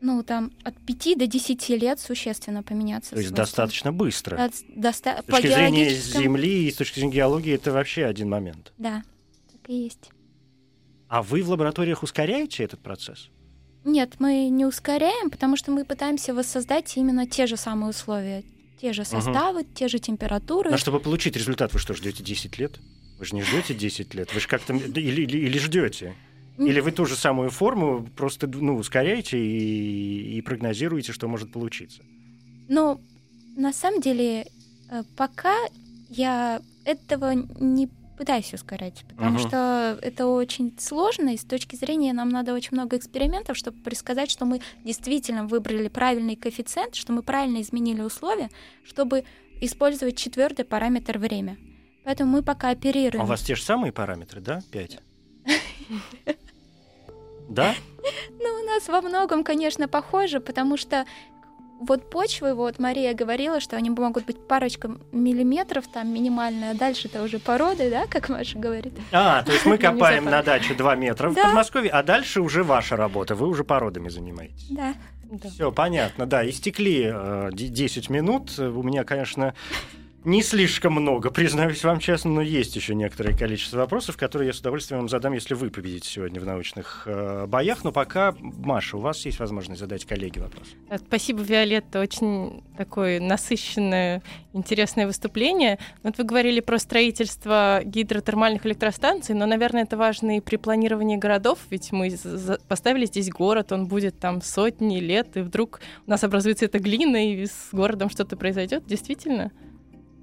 [0.06, 3.10] ну, там, от 5 до 10 лет существенно поменяться.
[3.10, 4.36] То есть достаточно быстро.
[4.42, 8.72] От- доста- С точки зрения Земли и с точки зрения геологии это вообще один момент.
[8.78, 9.02] Да,
[9.52, 10.10] так и есть.
[11.08, 13.28] А вы в лабораториях ускоряете этот процесс?
[13.84, 18.42] Нет, мы не ускоряем, потому что мы пытаемся воссоздать именно те же самые условия.
[18.80, 20.70] Те же составы, те же температуры.
[20.72, 22.78] А чтобы получить результат, вы что, ждете 10 лет?
[23.18, 26.14] Вы же не ждете 10 лет, вы же как-то или, или, или ждете.
[26.58, 32.02] Или вы ту же самую форму просто ну, ускоряете и, и прогнозируете, что может получиться.
[32.68, 33.00] Но
[33.56, 34.46] на самом деле
[34.90, 35.54] э, пока
[36.08, 39.48] я этого не пытаюсь ускорять, потому Мгм.
[39.48, 44.30] что это очень сложно, и с точки зрения нам надо очень много экспериментов, чтобы предсказать,
[44.30, 48.48] что мы действительно выбрали правильный коэффициент, что мы правильно изменили условия,
[48.84, 49.24] чтобы
[49.60, 51.58] использовать четвертый параметр время.
[52.04, 53.20] Поэтому мы пока оперируем.
[53.20, 54.62] А у вас те же самые параметры, да?
[54.70, 54.98] 5?
[57.48, 57.74] Да?
[58.38, 61.04] Ну, у нас во многом, конечно, похоже, потому что
[61.80, 67.08] вот почвы, вот Мария говорила, что они могут быть парочка миллиметров там минимальная, а дальше
[67.08, 68.94] это уже породы, да, как Маша говорит.
[69.12, 71.34] А, то есть мы Не копаем на даче 2 метра в.
[71.34, 74.68] Подмосковье, а дальше уже ваша работа, вы уже породами занимаетесь.
[74.70, 74.94] Да.
[75.50, 76.48] Все, понятно, да.
[76.48, 78.56] Истекли э, де- 10 минут.
[78.58, 79.54] У меня, конечно,
[80.26, 84.58] не слишком много, признаюсь вам честно, но есть еще некоторое количество вопросов, которые я с
[84.58, 87.84] удовольствием вам задам, если вы победите сегодня в научных э, боях.
[87.84, 90.66] Но пока, Маша, у вас есть возможность задать коллеге вопрос.
[90.90, 92.00] Да, Спасибо, Виолетта.
[92.00, 95.78] Очень такое насыщенное, интересное выступление.
[96.02, 101.60] Вот вы говорили про строительство гидротермальных электростанций, но, наверное, это важно и при планировании городов,
[101.70, 102.12] ведь мы
[102.68, 107.32] поставили здесь город, он будет там сотни лет, и вдруг у нас образуется эта глина,
[107.32, 108.84] и с городом что-то произойдет.
[108.86, 109.52] Действительно?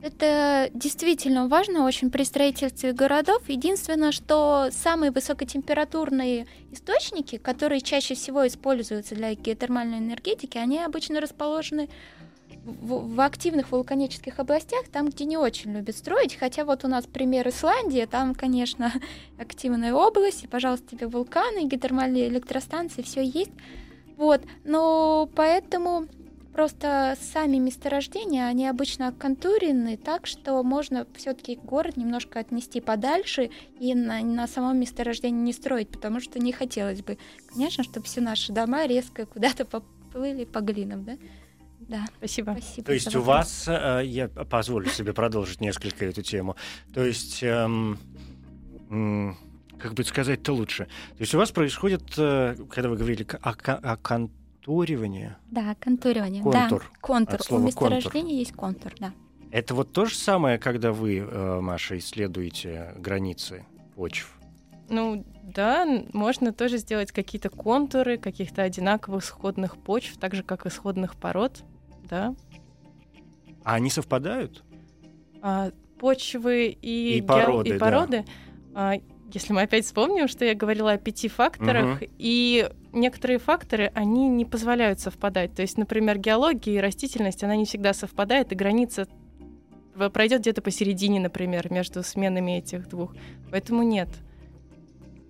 [0.03, 3.41] Это действительно важно очень при строительстве городов.
[3.47, 11.87] Единственное, что самые высокотемпературные источники, которые чаще всего используются для геотермальной энергетики, они обычно расположены
[12.65, 16.35] в, в активных вулканических областях, там, где не очень любят строить.
[16.35, 18.91] Хотя вот у нас пример Исландии, там, конечно,
[19.37, 23.51] активная область, и, пожалуйста, тебе вулканы, геотермальные электростанции, все есть.
[24.17, 26.07] Вот, но поэтому
[26.53, 33.95] Просто сами месторождения, они обычно оконтурены так, что можно все-таки город немножко отнести подальше и
[33.95, 37.17] на, на самом месторождении не строить, потому что не хотелось бы,
[37.51, 41.17] конечно, чтобы все наши дома резко куда-то поплыли по глинам, да?
[41.79, 42.51] Да, Спасибо.
[42.51, 42.85] спасибо.
[42.85, 46.55] То есть у вас, э, я позволю себе продолжить несколько эту тему,
[46.93, 47.97] то есть, эм,
[49.79, 53.97] как бы сказать-то лучше, то есть у вас происходит, э, когда вы говорили о, о
[54.65, 56.41] контуривании, Да, контуривание.
[56.41, 56.80] Контур.
[56.91, 57.36] Да, контур.
[57.36, 57.89] От У слова контур.
[57.91, 59.12] месторождения есть контур, да.
[59.52, 64.32] Это вот то же самое, когда вы, э, Маша, исследуете границы почв.
[64.89, 70.69] Ну да, можно тоже сделать какие-то контуры каких-то одинаковых сходных почв, так же как и
[70.69, 71.63] сходных пород,
[72.10, 72.34] да.
[73.63, 74.63] А они совпадают?
[75.41, 77.80] А, почвы и, И гео- породы, и да.
[77.80, 78.26] породы,
[78.73, 78.93] а,
[79.34, 82.12] если мы опять вспомним, что я говорила о пяти факторах, Мгм.
[82.17, 85.54] и некоторые факторы, они не позволяют совпадать.
[85.54, 89.08] То есть, например, геология и растительность, она не всегда совпадает, и граница
[90.12, 93.15] пройдет где-то посередине, например, между сменами этих двух.
[93.52, 94.10] Поэтому нет.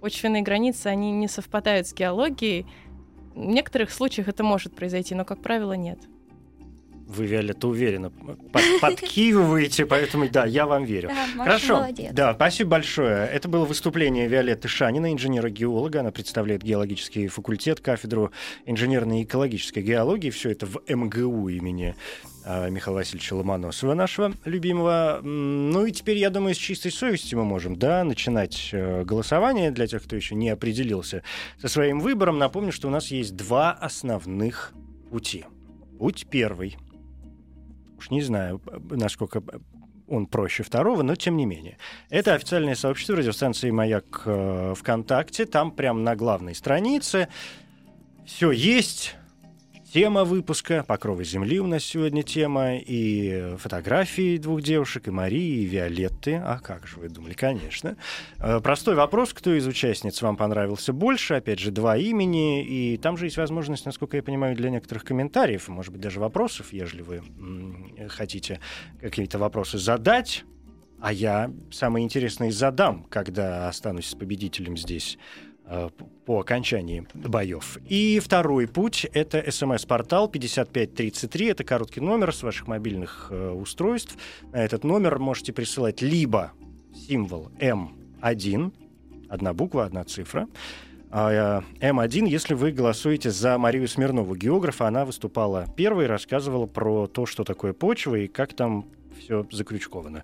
[0.02, 2.66] Почвенные границы, они не совпадают с геологией.
[3.36, 6.00] В некоторых случаях это может произойти, но, как правило, нет.
[7.08, 11.10] Вы, Виолетта, уверенно под- подкидываете, поэтому да, я вам верю.
[11.10, 11.76] Да, Хорошо.
[11.76, 12.12] молодец.
[12.14, 13.28] Да, спасибо большое.
[13.28, 16.00] Это было выступление Виолетты Шанина, инженера-геолога.
[16.00, 18.32] Она представляет геологический факультет, кафедру
[18.66, 20.30] инженерной и экологической геологии.
[20.30, 21.96] Все это в МГУ имени
[22.46, 25.20] а, Михаила Васильевича Ломоносова, нашего любимого.
[25.24, 29.88] Ну и теперь, я думаю, с чистой совестью мы можем да, начинать э, голосование для
[29.88, 31.24] тех, кто еще не определился
[31.60, 32.38] со своим выбором.
[32.40, 34.74] Напомню, что у нас есть два основных
[35.10, 35.46] пути.
[36.00, 36.78] Путь первый.
[38.04, 39.42] Уж не знаю, насколько
[40.10, 41.78] он проще второго, но тем не менее.
[42.10, 45.46] Это официальное сообщество радиостанции «Маяк» э, ВКонтакте.
[45.46, 47.30] Там прямо на главной странице
[48.26, 49.16] все есть.
[49.94, 55.66] Тема выпуска «Покровы земли» у нас сегодня тема, и фотографии двух девушек, и Марии, и
[55.66, 56.42] Виолетты.
[56.44, 57.34] А как же вы думали?
[57.34, 57.96] Конечно.
[58.40, 61.36] Э, Простой вопрос, кто из участниц вам понравился больше?
[61.36, 65.68] Опять же, два имени, и там же есть возможность, насколько я понимаю, для некоторых комментариев,
[65.68, 67.22] может быть, даже вопросов, ежели вы
[68.10, 68.62] хотите
[69.00, 70.44] какие-то вопросы задать.
[71.00, 75.20] А я самое интересное задам, когда останусь с победителем здесь
[76.26, 77.78] по окончании боев.
[77.88, 81.48] И второй путь— это смс-портал 5533.
[81.48, 84.18] Это короткий номер с ваших мобильных э, устройств.
[84.52, 86.52] На этот номер можете присылать либо
[86.94, 88.74] символ М1,
[89.30, 90.48] одна буква, одна цифра,
[91.16, 97.28] а, М1, если вы голосуете за Марию Смирнову, географа, она выступала первой, рассказывала про то,
[97.28, 98.88] что такое почва и как там
[99.24, 100.24] все закрючковано.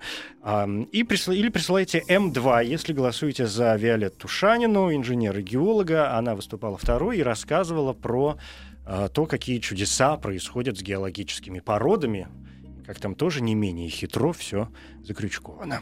[0.92, 1.34] И присла...
[1.34, 6.18] Или присылайте М2, если голосуете за Виолетту Шанину, инженера-геолога.
[6.18, 8.38] Она выступала второй и рассказывала про
[8.86, 12.28] а, то, какие чудеса происходят с геологическими породами,
[12.86, 14.70] как там тоже не менее хитро все
[15.04, 15.82] закрючковано.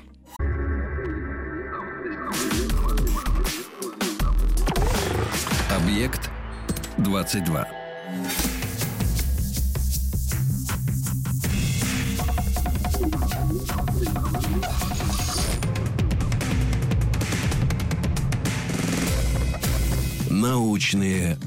[5.72, 6.30] Объект
[6.98, 7.68] 22.
[20.30, 21.38] Научные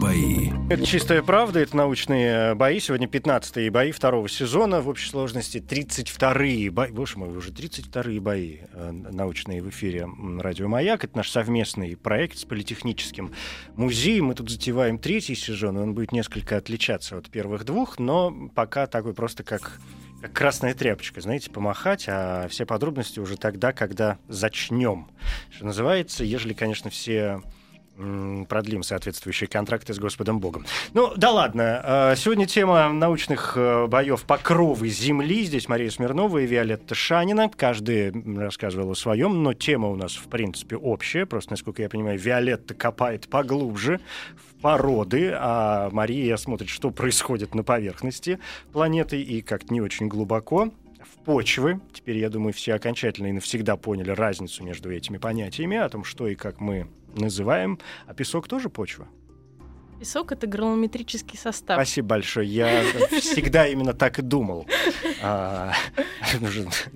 [0.00, 0.50] бои.
[0.68, 2.80] Это чистая правда, это научные бои.
[2.80, 4.80] Сегодня 15-е бои второго сезона.
[4.80, 6.90] В общей сложности 32-е бои.
[6.90, 10.08] Боже мой, уже 32-е бои э, научные в эфире
[10.40, 11.04] «Радио Маяк».
[11.04, 13.32] Это наш совместный проект с Политехническим
[13.76, 14.26] музеем.
[14.26, 18.88] Мы тут затеваем третий сезон, и он будет несколько отличаться от первых двух, но пока
[18.88, 19.78] такой просто как
[20.32, 25.08] красная тряпочка, знаете, помахать, а все подробности уже тогда, когда зачнем.
[25.50, 27.42] Что называется, ежели, конечно, все
[28.48, 30.64] продлим соответствующие контракты с Господом Богом.
[30.94, 31.80] Ну, да ладно.
[31.84, 35.44] А, сегодня тема научных э, боев покровы Земли.
[35.44, 37.50] Здесь Мария Смирнова и Виолетта Шанина.
[37.50, 41.26] Каждый рассказывал о своем, но тема у нас, в принципе, общая.
[41.26, 44.00] Просто, насколько я понимаю, Виолетта копает поглубже
[44.36, 48.38] в породы, а Мария смотрит, что происходит на поверхности
[48.72, 50.72] планеты и как-то не очень глубоко
[51.24, 51.80] почвы.
[51.92, 56.28] Теперь, я думаю, все окончательно и навсегда поняли разницу между этими понятиями, о том, что
[56.28, 57.78] и как мы называем.
[58.06, 59.08] А песок тоже почва.
[60.02, 61.76] Песок— это гранулометрический состав.
[61.76, 62.48] Спасибо большое.
[62.48, 62.82] Я
[63.20, 64.66] всегда именно так и думал.
[65.22, 65.72] А,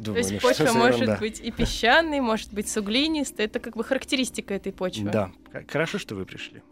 [0.05, 3.45] То есть почва может быть и песчаной, может быть суглинистой.
[3.45, 5.09] Это как бы характеристика этой почвы.
[5.11, 5.31] Да.
[5.69, 6.63] Хорошо, что вы пришли.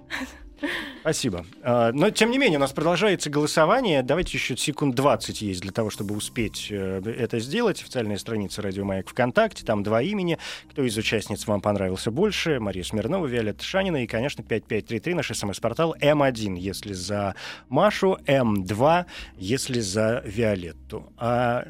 [1.01, 1.45] Спасибо.
[1.63, 4.03] А, но, тем не менее, у нас продолжается голосование.
[4.03, 7.81] Давайте еще секунд 20 есть для того, чтобы успеть э, это сделать.
[7.83, 9.65] Официальная страница «Радио Маяк» ВКонтакте.
[9.65, 10.39] Там два имени.
[10.71, 12.59] Кто из участниц вам понравился больше?
[12.61, 17.35] Мария Смирнова, Виолетта Шанина и, конечно, 5533, наш смс-портал М1, если за
[17.69, 21.13] Машу, М2, если за Виолетту.
[21.19, 21.67] А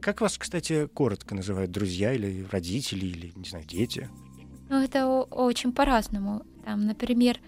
[0.00, 4.08] как вас, кстати, коротко называют друзья или родители, или, не знаю, дети?
[4.68, 6.42] Ну, это очень по-разному.
[6.64, 7.38] Там, например,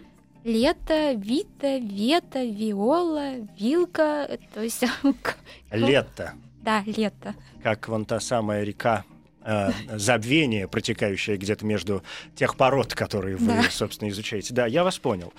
[0.45, 4.84] лето, вита, вета, виола, вилка, то есть...
[5.70, 6.32] Лето.
[6.62, 7.34] Да, лето.
[7.62, 9.05] Как вон та самая река
[9.43, 12.03] э, забвение, протекающее где-то между
[12.34, 13.62] тех пород, которые вы, да.
[13.70, 14.55] собственно, изучаете.
[14.55, 15.32] Да, я вас понял.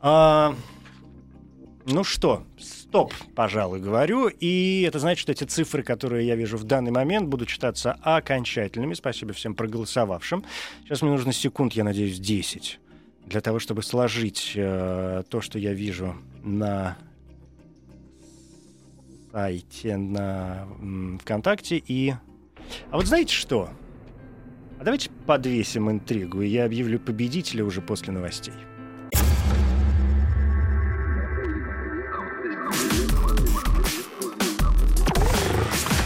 [0.00, 0.54] А,
[1.86, 4.28] ну что, стоп, пожалуй, говорю.
[4.28, 8.94] И это значит, что эти цифры, которые я вижу в данный момент, будут считаться окончательными.
[8.94, 10.44] Спасибо всем проголосовавшим.
[10.84, 12.80] Сейчас мне нужно секунд, я надеюсь, 10
[13.30, 16.98] для того, чтобы сложить э, то, что я вижу на
[19.30, 20.66] сайте на
[21.20, 22.14] ВКонтакте и...
[22.90, 23.70] А вот знаете что?
[24.80, 28.54] А давайте подвесим интригу, и я объявлю победителя уже после новостей.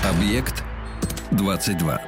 [0.04, 0.62] Объект
[1.30, 2.00] 22.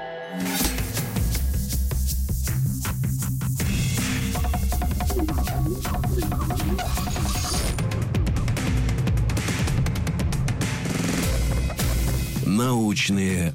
[12.66, 13.54] Научные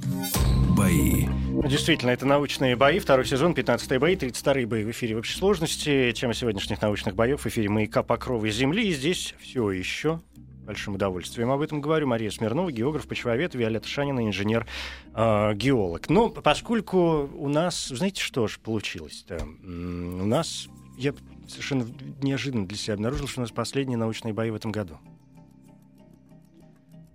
[0.70, 1.28] бои.
[1.68, 2.98] Действительно, это научные бои.
[2.98, 6.14] Второй сезон, 15 бои, 32 бои в эфире в общей сложности.
[6.14, 8.88] Тема сегодняшних научных боев в эфире «Маяка покровы Земли».
[8.88, 10.22] И здесь все еще
[10.66, 12.08] большим удовольствием об этом говорю.
[12.08, 16.10] Мария Смирнова, географ, почвовед, Виолетта Шанина, инженер-геолог.
[16.10, 19.46] Э, Но поскольку у нас, знаете, что же получилось-то?
[19.62, 21.14] У нас, я
[21.50, 21.86] совершенно
[22.22, 25.00] неожиданно для себя обнаружил, что у нас последние научные бои в этом году.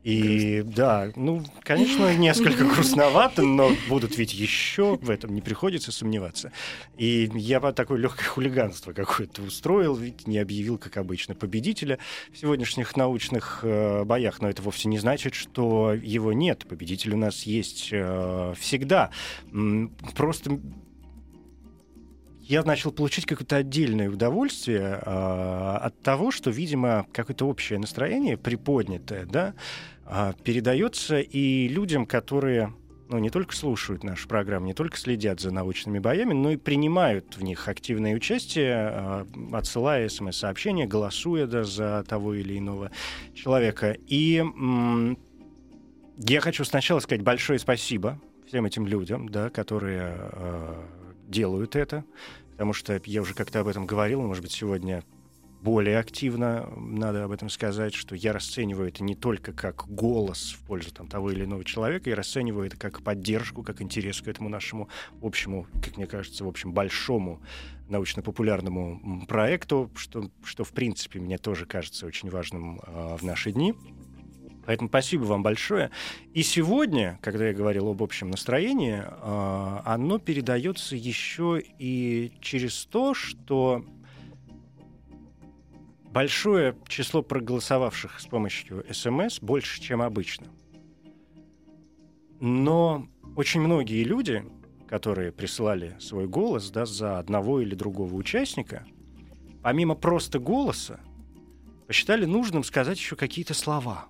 [0.07, 6.53] И да, ну, конечно, несколько грустновато, но будут ведь еще, в этом не приходится сомневаться.
[6.97, 11.99] И я такое легкое хулиганство какое-то устроил, ведь не объявил, как обычно, победителя
[12.33, 14.41] в сегодняшних научных э, боях.
[14.41, 16.67] Но это вовсе не значит, что его нет.
[16.69, 19.11] Победитель у нас есть э, всегда.
[20.15, 20.61] Просто
[22.43, 29.27] я начал получить какое-то отдельное удовольствие э, от того, что, видимо, какое-то общее настроение приподнятое,
[29.27, 29.55] да,
[30.45, 32.73] передается и людям, которые
[33.09, 37.37] ну, не только слушают нашу программу, не только следят за научными боями, но и принимают
[37.37, 42.91] в них активное участие, э, отсылая смс-сообщения, голосуя да, за того или иного
[43.35, 43.97] человека.
[44.07, 44.45] И
[46.19, 50.83] я хочу сначала сказать большое спасибо всем этим людям, да, которые э,
[51.29, 52.05] делают это,
[52.53, 55.05] потому что я уже как-то об этом говорил, может быть, сегодня
[55.67, 60.65] более активно надо об этом сказать, что я расцениваю это не только как голос в
[60.65, 64.49] пользу там, того или иного человека, я расцениваю это как поддержку, как интерес к этому
[64.49, 64.89] нашему
[65.23, 67.41] общему, как мне кажется, в общем, большому
[67.89, 73.75] научно-популярному проекту, что, что в принципе мне тоже кажется очень важным э, в наши дни.
[74.67, 75.91] Поэтому спасибо вам большое.
[76.33, 83.15] И сегодня, когда я говорил об общем настроении, э, оно передается еще и через то,
[83.15, 83.85] что
[86.17, 90.47] большое число проголосовавших с помощью СМС больше, чем обычно.
[92.41, 93.07] Но
[93.37, 94.43] очень многие люди,
[94.89, 98.87] которые присылали свой голос да, за одного или другого участника,
[99.63, 101.01] помимо просто голоса,
[101.87, 104.07] посчитали нужным сказать еще какие-то слова.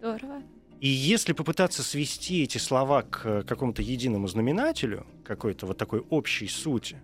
[0.00, 0.42] Здорово.
[0.80, 7.00] И если попытаться свести эти слова к какому-то единому знаменателю, какой-то вот такой общей сути,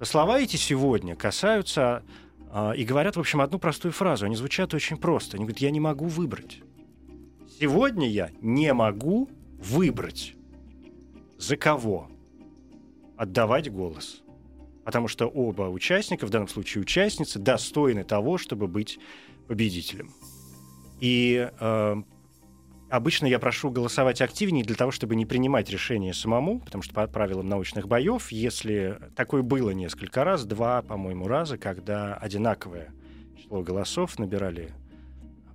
[0.00, 2.02] то слова эти сегодня касаются
[2.76, 4.26] и говорят, в общем, одну простую фразу.
[4.26, 5.36] Они звучат очень просто.
[5.36, 6.62] Они говорят, я не могу выбрать.
[7.58, 9.28] Сегодня я не могу
[9.58, 10.34] выбрать,
[11.38, 12.08] за кого
[13.16, 14.22] отдавать голос.
[14.84, 18.98] Потому что оба участника, в данном случае участницы, достойны того, чтобы быть
[19.46, 20.12] победителем.
[21.00, 22.02] И э,
[22.94, 27.04] Обычно я прошу голосовать активнее для того, чтобы не принимать решение самому, потому что по
[27.08, 32.92] правилам научных боев, если такое было несколько раз, два, по-моему, раза, когда одинаковое
[33.36, 34.72] число голосов набирали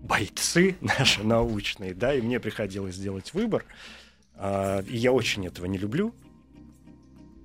[0.01, 3.63] бойцы наши научные, да, и мне приходилось сделать выбор.
[4.35, 6.13] А, и я очень этого не люблю,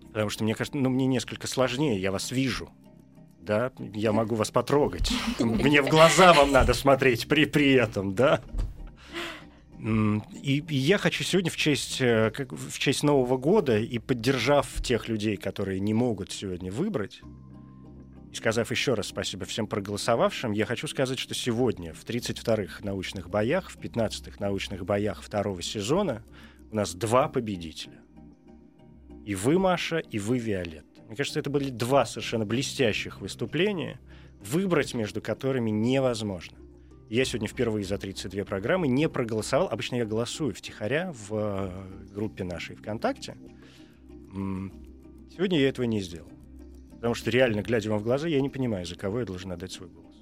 [0.09, 2.68] потому что мне кажется, ну, мне несколько сложнее, я вас вижу,
[3.40, 5.12] да, я могу вас потрогать.
[5.38, 8.40] Мне в глаза вам надо смотреть при, при этом, да.
[9.81, 15.09] И, и я хочу сегодня в честь, э, в честь Нового года и поддержав тех
[15.09, 17.20] людей, которые не могут сегодня выбрать,
[18.35, 23.31] и сказав еще раз спасибо всем проголосовавшим, я хочу сказать, что сегодня в 32-х научных
[23.31, 26.25] боях, в 15-х научных боях второго сезона
[26.72, 28.01] у нас два победителя.
[29.25, 31.03] И вы, Маша, и вы, Виолетта.
[31.07, 34.01] Мне кажется, это были два совершенно блестящих выступления,
[34.41, 36.59] выбрать между которыми невозможно.
[37.09, 39.68] Я сегодня впервые за 32 программы не проголосовал.
[39.68, 43.36] Обычно я голосую втихаря в э, группе нашей ВКонтакте.
[44.32, 46.28] Сегодня я этого не сделал.
[46.96, 49.72] Потому что реально, глядя вам в глаза, я не понимаю, за кого я должен отдать
[49.72, 50.14] свой голос.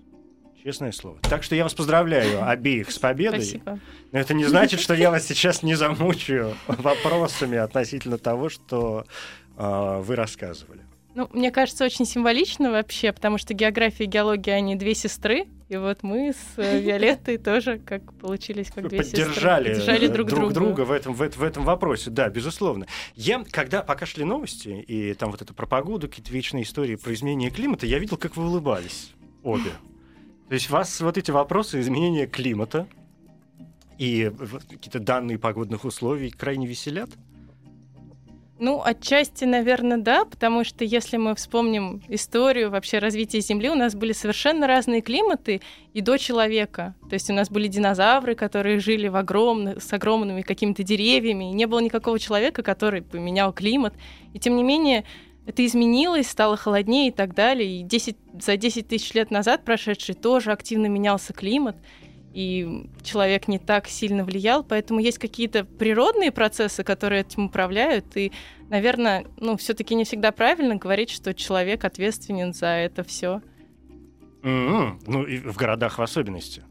[0.62, 1.18] Честное слово.
[1.22, 3.42] Так что я вас поздравляю обеих с победой.
[3.42, 3.78] Спасибо.
[4.10, 9.04] Но это не значит, что я вас сейчас не замучаю вопросами относительно того, что
[9.56, 10.82] э, вы рассказывали.
[11.14, 15.76] Ну, мне кажется, очень символично вообще, потому что география и геология, они две сестры, и
[15.78, 19.86] вот мы с э, Виолеттой тоже как получились как две поддержали, сестры.
[19.86, 22.86] Поддержали друг, друг друга в этом, в, в этом вопросе, да, безусловно.
[23.14, 27.14] Я, когда пока шли новости, и там вот это про погоду, какие-то вечные истории про
[27.14, 29.12] изменение климата, я видел, как вы улыбались
[29.42, 29.70] обе.
[30.48, 32.86] То есть вас вот эти вопросы изменения климата
[33.96, 34.30] и
[34.68, 37.08] какие-то данные погодных условий крайне веселят?
[38.58, 43.94] Ну, отчасти, наверное, да, потому что если мы вспомним историю вообще развития Земли, у нас
[43.94, 45.60] были совершенно разные климаты
[45.94, 46.94] и до человека.
[47.08, 51.54] То есть у нас были динозавры, которые жили в огромных, с огромными какими-то деревьями, и
[51.54, 53.94] не было никакого человека, который поменял климат.
[54.32, 55.04] И тем не менее,
[55.44, 57.80] это изменилось, стало холоднее и так далее.
[57.80, 61.76] И 10, за 10 тысяч лет назад прошедший тоже активно менялся климат
[62.32, 68.32] и человек не так сильно влиял, поэтому есть какие-то природные процессы, которые этим управляют, и,
[68.68, 73.42] наверное, ну, все-таки не всегда правильно говорить, что человек ответственен за это все.
[74.42, 75.02] Mm-hmm.
[75.06, 76.62] Ну, и в городах в особенности.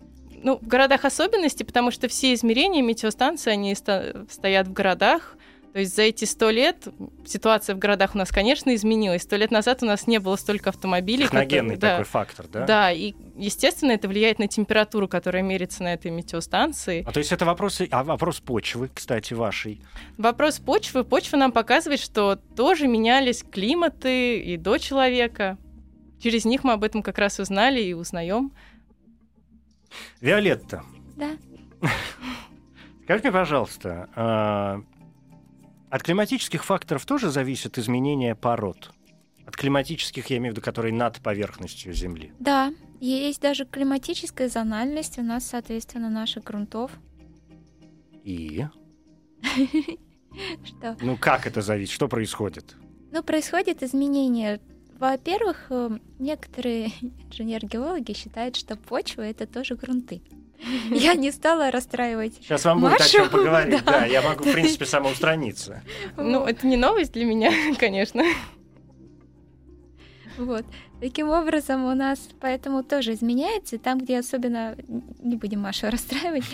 [0.43, 5.37] Ну, в городах особенности, потому что все измерения метеостанции, они сто- стоят в городах,
[5.73, 6.87] то есть за эти сто лет
[7.25, 9.21] ситуация в городах у нас, конечно, изменилась.
[9.21, 11.23] Сто лет назад у нас не было столько автомобилей.
[11.23, 12.65] Техногенный которые, такой да, фактор, да?
[12.65, 17.05] Да, и, естественно, это влияет на температуру, которая мерится на этой метеостанции.
[17.07, 19.81] А то есть это вопрос, а вопрос почвы, кстати, вашей?
[20.17, 21.05] Вопрос почвы.
[21.05, 25.57] Почва нам показывает, что тоже менялись климаты и до человека.
[26.21, 28.51] Через них мы об этом как раз узнали и узнаем.
[30.19, 30.83] Виолетта.
[31.15, 31.29] Да.
[33.03, 34.81] Скажи мне, пожалуйста, а,
[35.91, 38.91] от климатических факторов тоже зависит изменение пород?
[39.45, 42.31] От климатических, я имею в виду, которые над поверхностью Земли.
[42.39, 46.91] Да, есть даже климатическая зональность у нас, соответственно, наших грунтов.
[48.23, 48.65] И?
[50.63, 50.95] Что?
[51.01, 51.93] Ну как это зависит?
[51.93, 52.77] Что происходит?
[53.11, 54.61] Ну, происходит изменение.
[54.97, 60.21] Во-первых, э, некоторые инженер-геологи считают, что почва— это тоже грунты.
[60.91, 62.35] я не стала расстраивать.
[62.35, 63.83] Сейчас вам будет о Машу, чем поговорить.
[63.85, 63.91] да.
[63.91, 65.81] Да, я могу, в принципе, самоустраниться.
[66.17, 68.23] Ну, это не новость для меня, конечно.
[70.37, 70.65] Вот.
[70.99, 73.77] Таким образом, у нас поэтому тоже изменяется.
[73.79, 74.75] Там, где особенно,
[75.19, 76.45] не будем Машу расстраивать,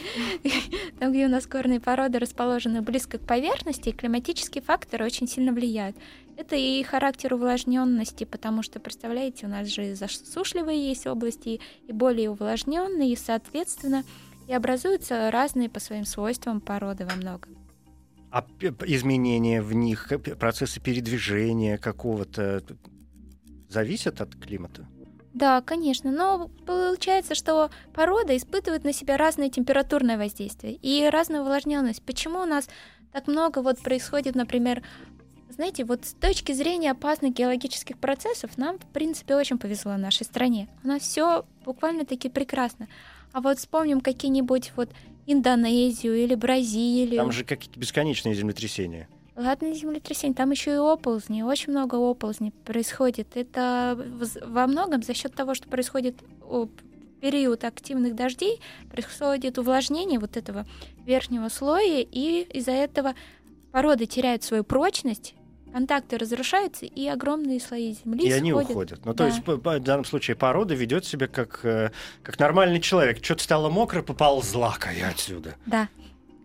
[1.00, 5.98] там, где у нас горные породы расположены близко к поверхности, климатические факторы очень сильно влияют.
[6.38, 12.30] Это и характер увлажненности, потому что, представляете, у нас же засушливые есть области и более
[12.30, 14.04] увлажненные, и, соответственно,
[14.48, 17.58] и образуются разные по своим свойствам породы во многом.
[18.30, 18.46] А
[18.86, 22.62] изменения в них, э, процессы передвижения какого-то
[23.68, 24.88] зависят от климата?
[25.34, 32.04] Да, конечно, но получается, что порода испытывает на себя разное температурное воздействие и разную увлажненность.
[32.04, 32.70] Почему у нас
[33.12, 34.84] так много вот происходит, например,
[35.50, 40.24] знаете, вот с точки зрения опасных геологических процессов нам, в принципе, очень повезло в нашей
[40.24, 40.68] стране.
[40.84, 42.88] У нас все буквально-таки прекрасно.
[43.32, 44.90] А вот вспомним какие-нибудь вот
[45.26, 47.22] Индонезию или Бразилию.
[47.22, 49.10] Там же какие-то бесконечные землетрясения.
[49.36, 53.36] Ладно, землетрясение, там еще и оползни, очень много оползней происходит.
[53.36, 53.96] Это
[54.44, 56.16] во многом за счет того, что происходит
[57.22, 60.66] период активных дождей, происходит увлажнение вот этого
[61.06, 63.14] верхнего слоя, и из-за этого
[63.72, 65.36] породы теряют свою прочность,
[65.72, 68.70] контакты разрушаются, и огромные слои земли и они сходят.
[68.72, 69.06] уходят.
[69.06, 69.28] Ну, то Да.
[69.28, 71.92] есть, п- п- в данном случае порода ведет себя как, э,
[72.24, 73.24] как нормальный человек.
[73.24, 75.56] Что-то стало мокро, поползла-ка я отсюда.
[75.66, 75.88] Да,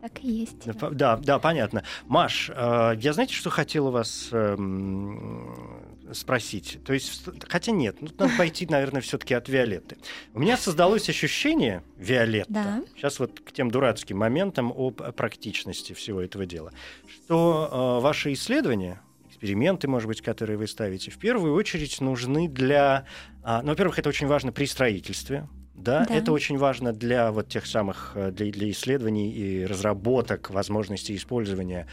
[0.01, 0.64] так и есть.
[0.66, 1.83] Да, Да, да, понятно.
[2.07, 5.81] Маш, э, я знаете, что хотела вас эм,
[6.12, 6.79] спросить?
[6.85, 9.97] То есть, хотя нет, ну, надо пойти, наверное, все-таки от Виолетты.
[10.35, 12.83] У меня создалось ощущение, Виолетта, Да.
[12.97, 16.73] сейчас вот к тем дурацким моментам об практичности всего этого дела,
[17.09, 19.01] что э, ваши исследования,
[19.43, 23.07] эксперименты, может быть, которые вы ставите, в первую очередь нужны для...
[23.43, 26.14] а, ну, во-первых, это очень важно при строительстве, да, Да.
[26.14, 31.88] это очень важно для вот тех самых э, для, для исследований и разработок возможностей использования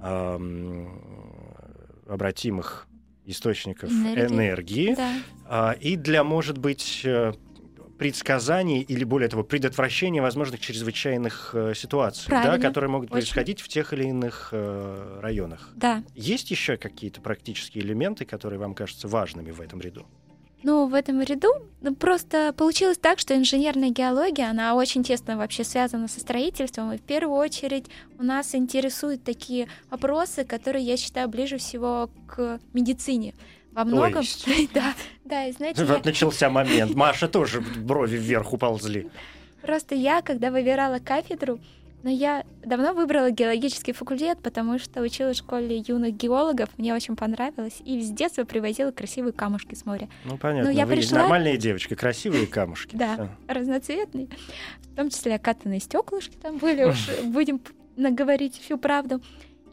[0.00, 0.98] ам,
[2.08, 2.86] обратимых
[3.26, 4.26] источников Энергии.
[4.34, 5.12] энергии, Да.
[5.46, 7.02] а, и для, может быть,
[7.98, 13.20] предсказаний или, более того, предотвращения возможных чрезвычайных э, ситуаций, да, которые могут Очень.
[13.20, 15.70] происходить в тех или иных э, районах.
[15.76, 16.02] Да.
[16.14, 20.06] Есть еще какие-то практические элементы, которые вам кажутся важными в этом ряду?
[20.64, 21.48] Ну, в этом ряду
[21.82, 26.96] ну, просто получилось так, что инженерная геология, она очень тесно вообще связана со строительством, и
[26.96, 27.84] в первую очередь
[28.18, 33.34] у нас интересуют такие вопросы, которые я считаю ближе всего к медицине.
[33.74, 34.46] Во многом, есть?
[34.72, 34.94] да,
[35.24, 36.94] да, и знаете, я- Вот начался момент.
[36.94, 39.08] Маша тоже брови вверх уползли.
[39.62, 41.58] просто я, когда выбирала кафедру,
[42.02, 47.16] но я давно выбрала геологический факультет, потому что училась в школе юных геологов, мне очень
[47.16, 50.08] понравилось, и с детства привозила красивые камушки с моря.
[50.26, 50.68] Ну, понятно.
[50.68, 52.94] я Вы пришла- нормальная девочка, красивые камушки.
[52.94, 53.14] Да.
[53.14, 53.28] Всё.
[53.48, 54.28] разноцветный,
[54.92, 57.60] в том числе окатанные стеклышки там были, уж будем
[57.96, 59.22] наговорить всю правду.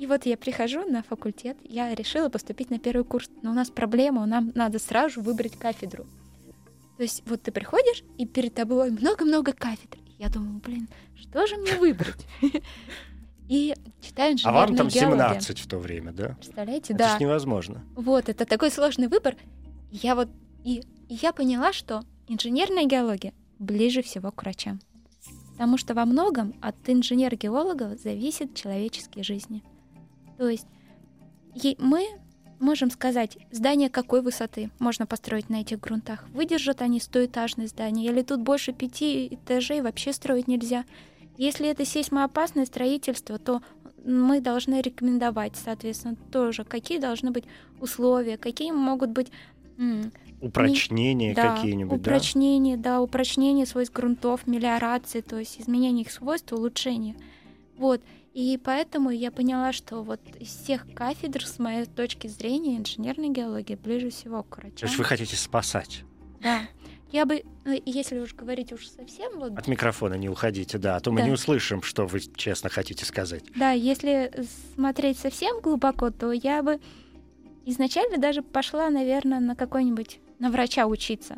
[0.01, 3.69] И вот я прихожу на факультет, я решила поступить на первый курс, но у нас
[3.69, 6.07] проблема, нам надо сразу же выбрать кафедру.
[6.97, 9.99] То есть вот ты приходишь, и перед тобой много-много кафедр.
[10.17, 12.25] Я думаю, блин, что же мне выбрать?
[13.47, 15.39] И читаю А вам там геология.
[15.39, 16.29] 17 в то время, да?
[16.29, 17.17] Представляете, Это да.
[17.17, 17.83] ж невозможно.
[17.95, 19.35] Вот, это такой сложный выбор.
[19.91, 20.29] Я вот
[20.63, 20.79] и,
[21.09, 24.79] и я поняла, что инженерная геология ближе всего к врачам.
[25.51, 29.61] Потому что во многом от инженер-геологов зависят человеческие жизни.
[30.41, 30.65] То есть
[31.77, 32.03] мы
[32.59, 36.27] можем сказать, здание какой высоты можно построить на этих грунтах.
[36.29, 40.83] Выдержат они стоэтажные здания, или тут больше пяти этажей вообще строить нельзя.
[41.37, 43.61] Если это сейсмоопасное строительство, то
[44.03, 47.43] мы должны рекомендовать, соответственно, тоже, какие должны быть
[47.79, 49.27] условия, какие могут быть
[50.41, 52.09] Упрочнения да, какие-нибудь, да?
[52.09, 57.15] упрочнения, да, упрочнение свойств грунтов, мелиорации, то есть изменение их свойств, улучшение.
[57.77, 58.01] Вот.
[58.34, 63.75] И поэтому я поняла, что вот из всех кафедр, с моей точки зрения, инженерная геология
[63.77, 64.88] ближе всего к То врачам.
[64.88, 66.03] есть вы хотите спасать.
[66.41, 66.61] Да.
[67.11, 70.99] Я бы, э, если уж говорить уж совсем, вот, От микрофона не уходите, да, а
[71.01, 71.25] то мы Да.
[71.27, 73.43] не услышим, что вы честно хотите сказать.
[73.53, 74.32] да, если
[74.75, 76.79] смотреть совсем глубоко, то я бы
[77.65, 81.36] изначально даже пошла, наверное, на какой-нибудь, на врача учиться.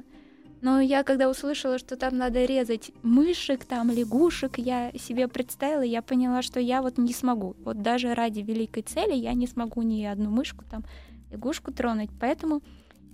[0.64, 6.02] Но я когда услышала, что там надо резать мышек, там лягушек, я себе представила, я
[6.02, 7.58] поняла, что я вот не смогу.
[7.66, 10.86] Вот даже ради великой цели я не смогу ни одну мышку, там,
[11.32, 12.12] лягушку тронуть.
[12.18, 12.62] Поэтому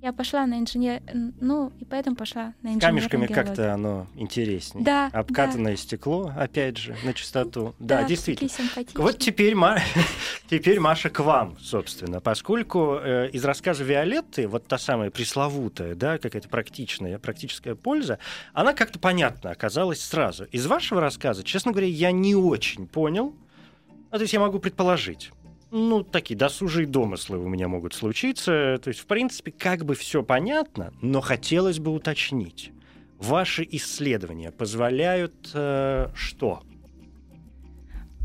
[0.01, 1.01] я пошла на инженер...
[1.13, 2.81] Ну, и поэтому пошла на инженер.
[2.81, 4.83] Камешками как-то оно интереснее.
[4.83, 7.75] Да, Обкатанное стекло, опять же, на чистоту.
[7.79, 8.49] Да, Да, действительно.
[8.95, 9.79] Вот теперь, Ма-
[10.49, 16.17] теперь, Маша, к вам, собственно, поскольку э, из рассказа Виолетты, вот та самая пресловутая, да,
[16.17, 18.19] какая-то практичная, практическая польза,
[18.53, 20.45] она как-то понятна оказалась сразу.
[20.45, 23.35] Из вашего рассказа, честно говоря, я не очень понял,
[24.11, 25.31] а то есть я могу предположить.
[25.71, 28.79] Ну, такие досужие домыслы у меня могут случиться.
[28.81, 32.71] То есть, в принципе, как бы все понятно, но хотелось бы уточнить.
[33.19, 36.63] Ваши исследования позволяют э, что?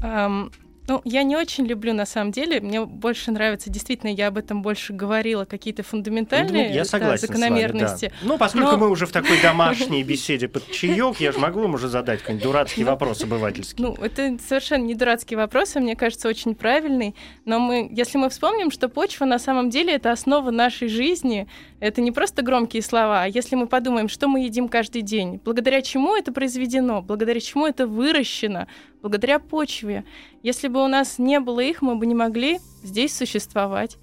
[0.03, 0.53] Ам,
[0.87, 2.61] ну, я не очень люблю, на самом деле.
[2.61, 7.28] Мне больше нравится, действительно, я об этом больше говорила, какие-то фундаментальные Ну, я да, согласен
[7.28, 8.09] закономерности.
[8.09, 8.28] С вами, да.
[8.28, 11.74] Ну, поскольку Но- мы уже в такой домашней беседе под чаек, я же могу вам
[11.74, 13.82] уже задать какой-нибудь дурацкий вопрос обывательский.
[13.82, 17.14] Ну, это совершенно не дурацкий вопрос, а мне кажется, очень правильный.
[17.47, 21.49] Но мы, если мы вспомним, что почва на самом деле это основа нашей жизни,
[21.80, 25.82] это не просто громкие слова, а если мы подумаем, что мы едим каждый день, благодаря
[25.82, 28.68] чему это произведено, благодаря чему это выращено,
[29.03, 30.05] благодаря почве.
[30.43, 33.96] Если бы у нас не было их, мы бы не могли здесь существовать.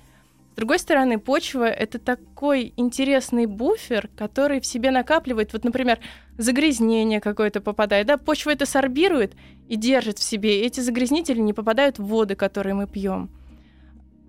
[0.54, 6.00] С другой стороны, почва— это такой интересный буфер, который в себе накапливает, вот, например,
[6.38, 9.34] загрязнение какое-то попадает, да, почва это сорбирует
[9.68, 13.30] и держит в себе, и эти загрязнители не попадают в воды, которые мы пьем.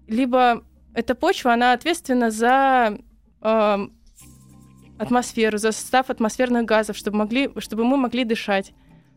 [0.09, 0.65] Либо
[0.95, 2.99] эта почва, она ответственна за
[3.41, 3.93] эм,
[4.99, 8.73] атмосферу, за состав атмосферных газов, чтобы, могли, чтобы мы могли дышать.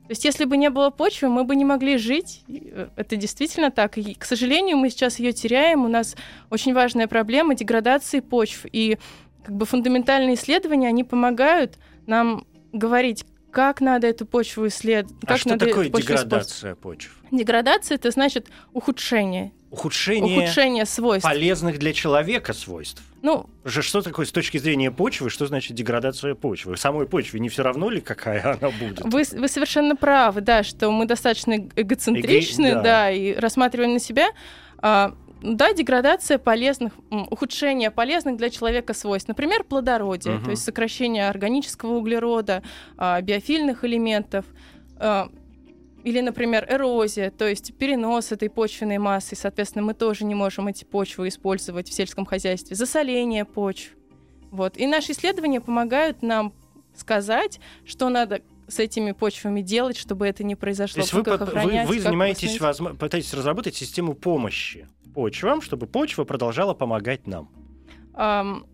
[0.08, 2.44] То есть, если бы не было почвы, мы бы не могли жить.
[2.48, 3.98] Э, Это действительно так.
[3.98, 5.84] И, к сожалению, мы сейчас ее теряем.
[5.84, 6.16] У нас
[6.52, 8.66] очень важная проблема деградации почв.
[8.72, 9.00] И
[9.44, 15.16] как бы фундаментальные исследования, они помогают нам говорить, как надо эту почву исследовать.
[15.26, 17.18] а что надо такое деградация почв?
[17.32, 19.54] Деградация это значит ухудшение.
[19.80, 21.28] Ухудшение, Ухудшение свойств.
[21.30, 23.04] полезных для человека свойств.
[23.22, 26.78] Ну, Же Что такое с точки зрения почвы, что значит деградация почвы?
[26.78, 29.02] Самой почве не все равно ли, какая она будет?
[29.02, 32.82] Вы, вы совершенно правы, да, что мы достаточно эгоцентричны, Эго- да.
[32.84, 33.12] да.
[33.12, 34.28] и рассматриваем на себя.
[34.78, 39.28] А, да, деградация полезных, ухудшение полезных для человека свойств.
[39.28, 40.46] Например, плодородие, Мгм.
[40.46, 42.64] то есть сокращение органического углерода,
[42.98, 44.46] а, биофильных элементов.
[46.06, 50.86] Или, например, эрозия, то есть перенос этой почвенной массы, соответственно, мы тоже не можем эти
[50.86, 52.76] почвы использовать в сельском хозяйстве.
[52.76, 53.92] Засоление почв.
[54.52, 54.78] Вот.
[54.78, 56.54] И наши исследования помогают нам
[56.96, 61.02] сказать, что надо с этими почвами делать, чтобы это не То произошло.
[61.02, 66.74] есть вы, под- вы- вы занимаетесь, возможно, пытаетесь разработать систему помощи почвам, чтобы почва продолжала
[66.74, 67.50] помогать нам.
[68.14, 68.66] Ам,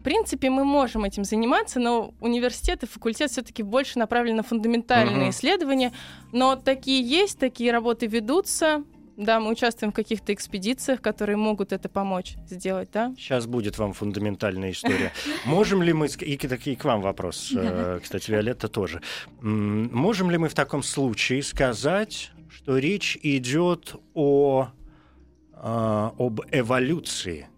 [0.00, 5.16] в принципе, мы можем этим заниматься, но университет и факультет все-таки больше направлены на фундаментальные
[5.16, 5.30] Мгм.
[5.30, 5.92] исследования.
[6.32, 8.82] Но такие есть, такие работы ведутся.
[9.18, 13.12] Да, мы участвуем в каких-то экспедициях, которые могут это помочь сделать, да.
[13.18, 15.12] Сейчас будет вам фундаментальная история.
[15.44, 16.38] Можем ли мы, ск- и
[16.76, 19.02] к- вам вопрос, э, кстати, Виолетта тоже.
[19.42, 24.68] Можем ли мы в таком случае сказать, что речь идет о,
[25.52, 27.48] а, об эволюции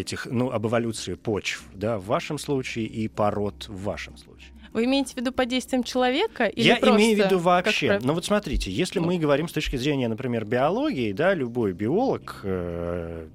[0.00, 4.50] этих, ну, об эволюции почв, да, в вашем случае и пород в вашем случае?
[4.72, 7.88] Вы имеете в виду под действием человека или Я просто имею в виду как вообще.
[7.88, 12.40] про- Ну вот смотрите, если мы говорим с точки зрения, например, биологии, да, любой биолог
[12.44, 13.26] э,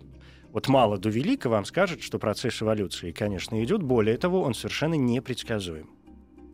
[0.53, 3.83] от мала до велика вам скажет, что процесс эволюции, конечно, идет.
[3.83, 5.89] Более того, он совершенно непредсказуем.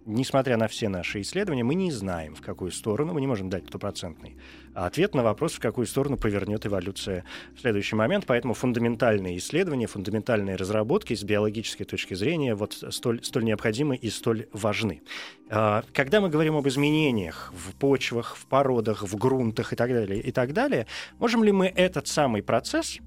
[0.06, 3.68] Несмотря на все наши исследования, мы не знаем, в какую сторону, мы не можем дать
[3.68, 4.36] стопроцентный
[4.74, 7.24] ответ на вопрос, в какую сторону повернет эволюция
[7.56, 8.26] в следующий момент.
[8.26, 14.47] Поэтому фундаментальные исследования, фундаментальные разработки с биологической точки зрения вот столь, столь необходимы и столь
[14.54, 15.04] важны.
[15.49, 20.20] А, Когда мы говорим об изменениях в почвах, в породах, в грунтах и так далее,
[20.20, 20.88] и так далее,
[21.20, 22.97] можем ли мы этот самый процесс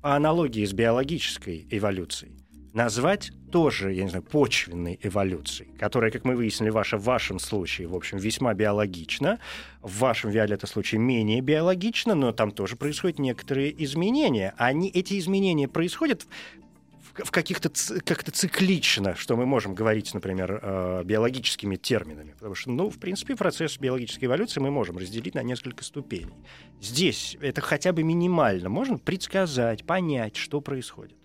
[0.00, 2.43] по аналогии с биологической эволюцией
[2.74, 7.86] назвать тоже, я не знаю, почвенной эволюцией, которая, как мы выяснили, ваша в вашем случае,
[7.86, 9.38] в общем, весьма биологична,
[9.80, 14.54] в вашем, Виолетта, случае менее биологична, но там тоже происходят некоторые изменения.
[14.58, 16.26] Они, эти изменения происходят
[17.14, 17.70] в, каких-то
[18.04, 22.32] как-то циклично, что мы можем говорить, например, э, биологическими терминами.
[22.32, 26.34] Потому что, ну, в принципе, процесс биологической эволюции мы можем разделить на несколько ступеней.
[26.80, 31.16] Здесь это хотя бы минимально можно предсказать, понять, что происходит.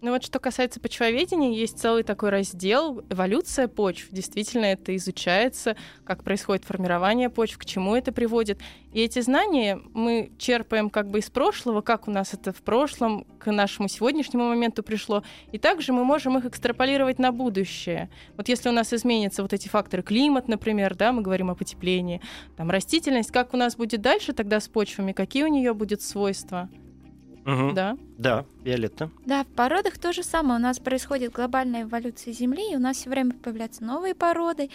[0.00, 4.06] Ну вот что касается почвоведения, есть целый такой раздел «Эволюция почв».
[4.12, 8.60] Действительно, это изучается, как происходит формирование почв, к чему это приводит.
[8.92, 13.26] И эти знания мы черпаем как бы из прошлого, как у нас это в прошлом
[13.40, 15.24] к нашему сегодняшнему моменту пришло.
[15.50, 18.08] И также мы можем их экстраполировать на будущее.
[18.36, 22.20] Вот если у нас изменятся вот эти факторы, климат, например, да, мы говорим о потеплении,
[22.56, 26.68] там растительность, как у нас будет дальше тогда с почвами, какие у нее будут свойства.
[27.48, 27.74] Мгм.
[27.74, 27.96] Да.
[28.18, 29.10] Да, Виолетта.
[29.24, 30.60] Да, в породах то же самое.
[30.60, 34.68] У нас происходит глобальная эволюция Земли, и у нас все время появляются новые породы.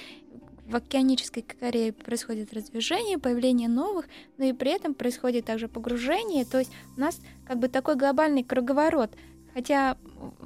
[0.65, 4.07] В океанической коре происходит раздвижение, появление новых,
[4.39, 6.45] но и при этом происходит также погружение.
[6.45, 9.11] То есть у нас как бы такой глобальный круговорот.
[9.53, 9.95] Хотя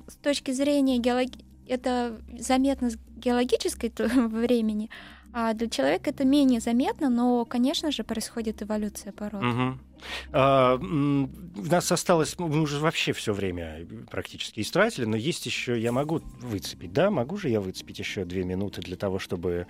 [0.09, 4.89] с точки зрения геологии это заметно с геологической времени,
[5.39, 9.43] а для человека это менее заметно, но, конечно же, происходит эволюция пород.
[9.43, 9.79] Мгм.
[10.31, 15.79] А, у нас осталось, ну, мы уже вообще все время практически истратили, но есть еще,
[15.79, 19.67] я могу выцепить, да, могу же я выцепить еще две минуты для того, чтобы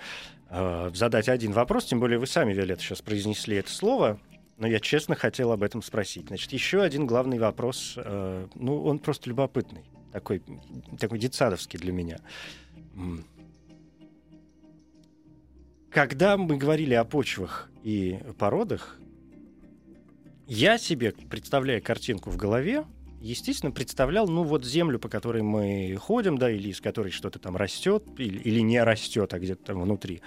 [0.49, 4.21] э, задать один вопрос, тем более вы сами, Виолетта, сейчас произнесли это слово,
[4.57, 6.27] но я честно хотел об этом спросить.
[6.27, 10.41] Значит, еще один главный вопрос, э, ну, он просто любопытный, такой,
[10.97, 12.19] такой детсадовский для меня.
[15.89, 18.99] Когда мы говорили о почвах и породах,
[20.47, 22.85] я себе, представляя картинку в голове,
[23.21, 27.57] естественно, представлял, ну, вот землю, по которой мы ходим, да, или из которой что-то там
[27.57, 30.21] растет, или, или не растет, а где-то там внутри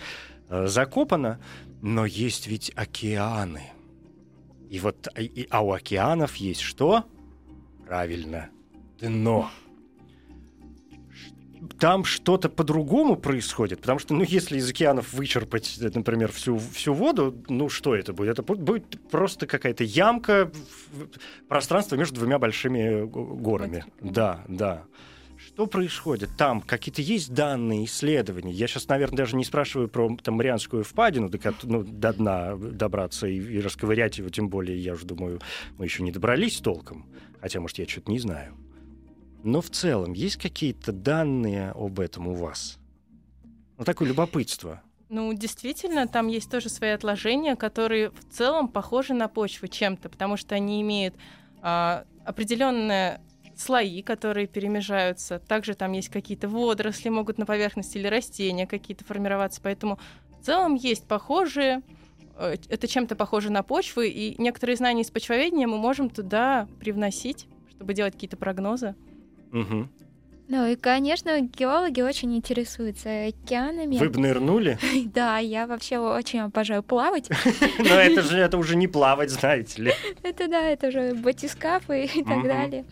[0.49, 1.41] э, закопано.
[1.83, 3.71] Но есть ведь океаны.
[4.69, 5.09] И вот,
[5.51, 7.05] а у океанов есть что?
[7.87, 8.51] Правильно,
[9.01, 9.51] дно.
[11.79, 17.35] Там что-то по-другому происходит, потому что, ну, если из океанов вычерпать, например, всю, всю воду,
[17.49, 18.39] ну, что это будет?
[18.39, 20.51] Это бу- будет просто какая-то ямка,
[21.49, 23.85] пространство между двумя большими э, го- горами.
[24.01, 24.85] Да, да.
[25.37, 26.61] Что происходит там?
[26.61, 28.53] Какие-то есть данные, исследования?
[28.53, 33.27] Я сейчас, наверное, даже не спрашиваю про там, Марианскую впадину, до, ну, до дна добраться
[33.27, 35.41] и, и расковырять его, тем более, я уже думаю,
[35.79, 37.07] мы еще не добрались толком.
[37.41, 38.55] Хотя, может, я что-то не знаю.
[39.43, 42.79] Но в целом, есть какие-то данные об этом у вас?
[43.79, 44.83] Ну, такое любопытство.
[45.09, 50.37] Ну, действительно, там есть тоже свои отложения, которые в целом похожи на почву чем-то, потому
[50.37, 51.15] что они имеют
[51.63, 53.21] а, определенные
[53.57, 55.39] слои, которые перемежаются.
[55.39, 59.61] Также там есть какие-то водоросли, могут на поверхности или растения какие-то формироваться.
[59.63, 59.99] Поэтому
[60.41, 61.83] в целом есть похожие,
[62.37, 67.47] э, это чем-то похоже на почвы, и некоторые знания из почвоведения мы можем туда привносить,
[67.71, 68.95] чтобы делать какие-то прогнозы.
[69.51, 69.91] Мгм.
[70.49, 73.99] Ну и, конечно, геологи очень интересуются океанами.
[73.99, 74.79] Вы бы нырнули?
[75.15, 77.29] Да, я вообще очень обожаю плавать.
[77.79, 79.93] Но это же это уже не плавать, знаете ли.
[80.25, 82.85] Это да, это уже батискафы и так далее.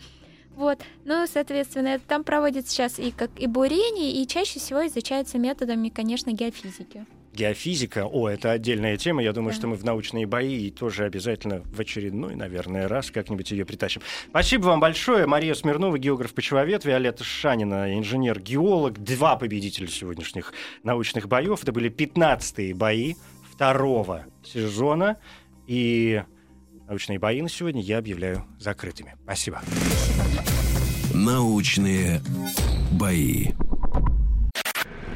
[0.55, 5.89] Вот, ну, соответственно, там проводят сейчас и как и бурение, и чаще всего изучается методами,
[5.89, 7.05] конечно, геофизики.
[7.33, 9.21] Геофизика, о, это отдельная тема.
[9.23, 9.57] Я думаю, Да.
[9.57, 14.01] что мы в научные бои тоже обязательно в очередной, наверное, раз как-нибудь ее притащим.
[14.29, 15.25] Спасибо вам большое.
[15.25, 18.99] Мария Смирнова, географ-почвовед, Виолетта Шанина, инженер-геолог.
[18.99, 20.53] Два победителя сегодняшних
[20.83, 21.61] научных боев.
[21.63, 23.13] Это были 15-е бои
[23.51, 25.17] второго сезона.
[25.67, 26.23] И
[26.87, 29.15] научные бои на сегодня я объявляю закрытыми.
[29.23, 29.61] Спасибо.
[31.13, 32.21] Научные
[32.91, 33.47] бои.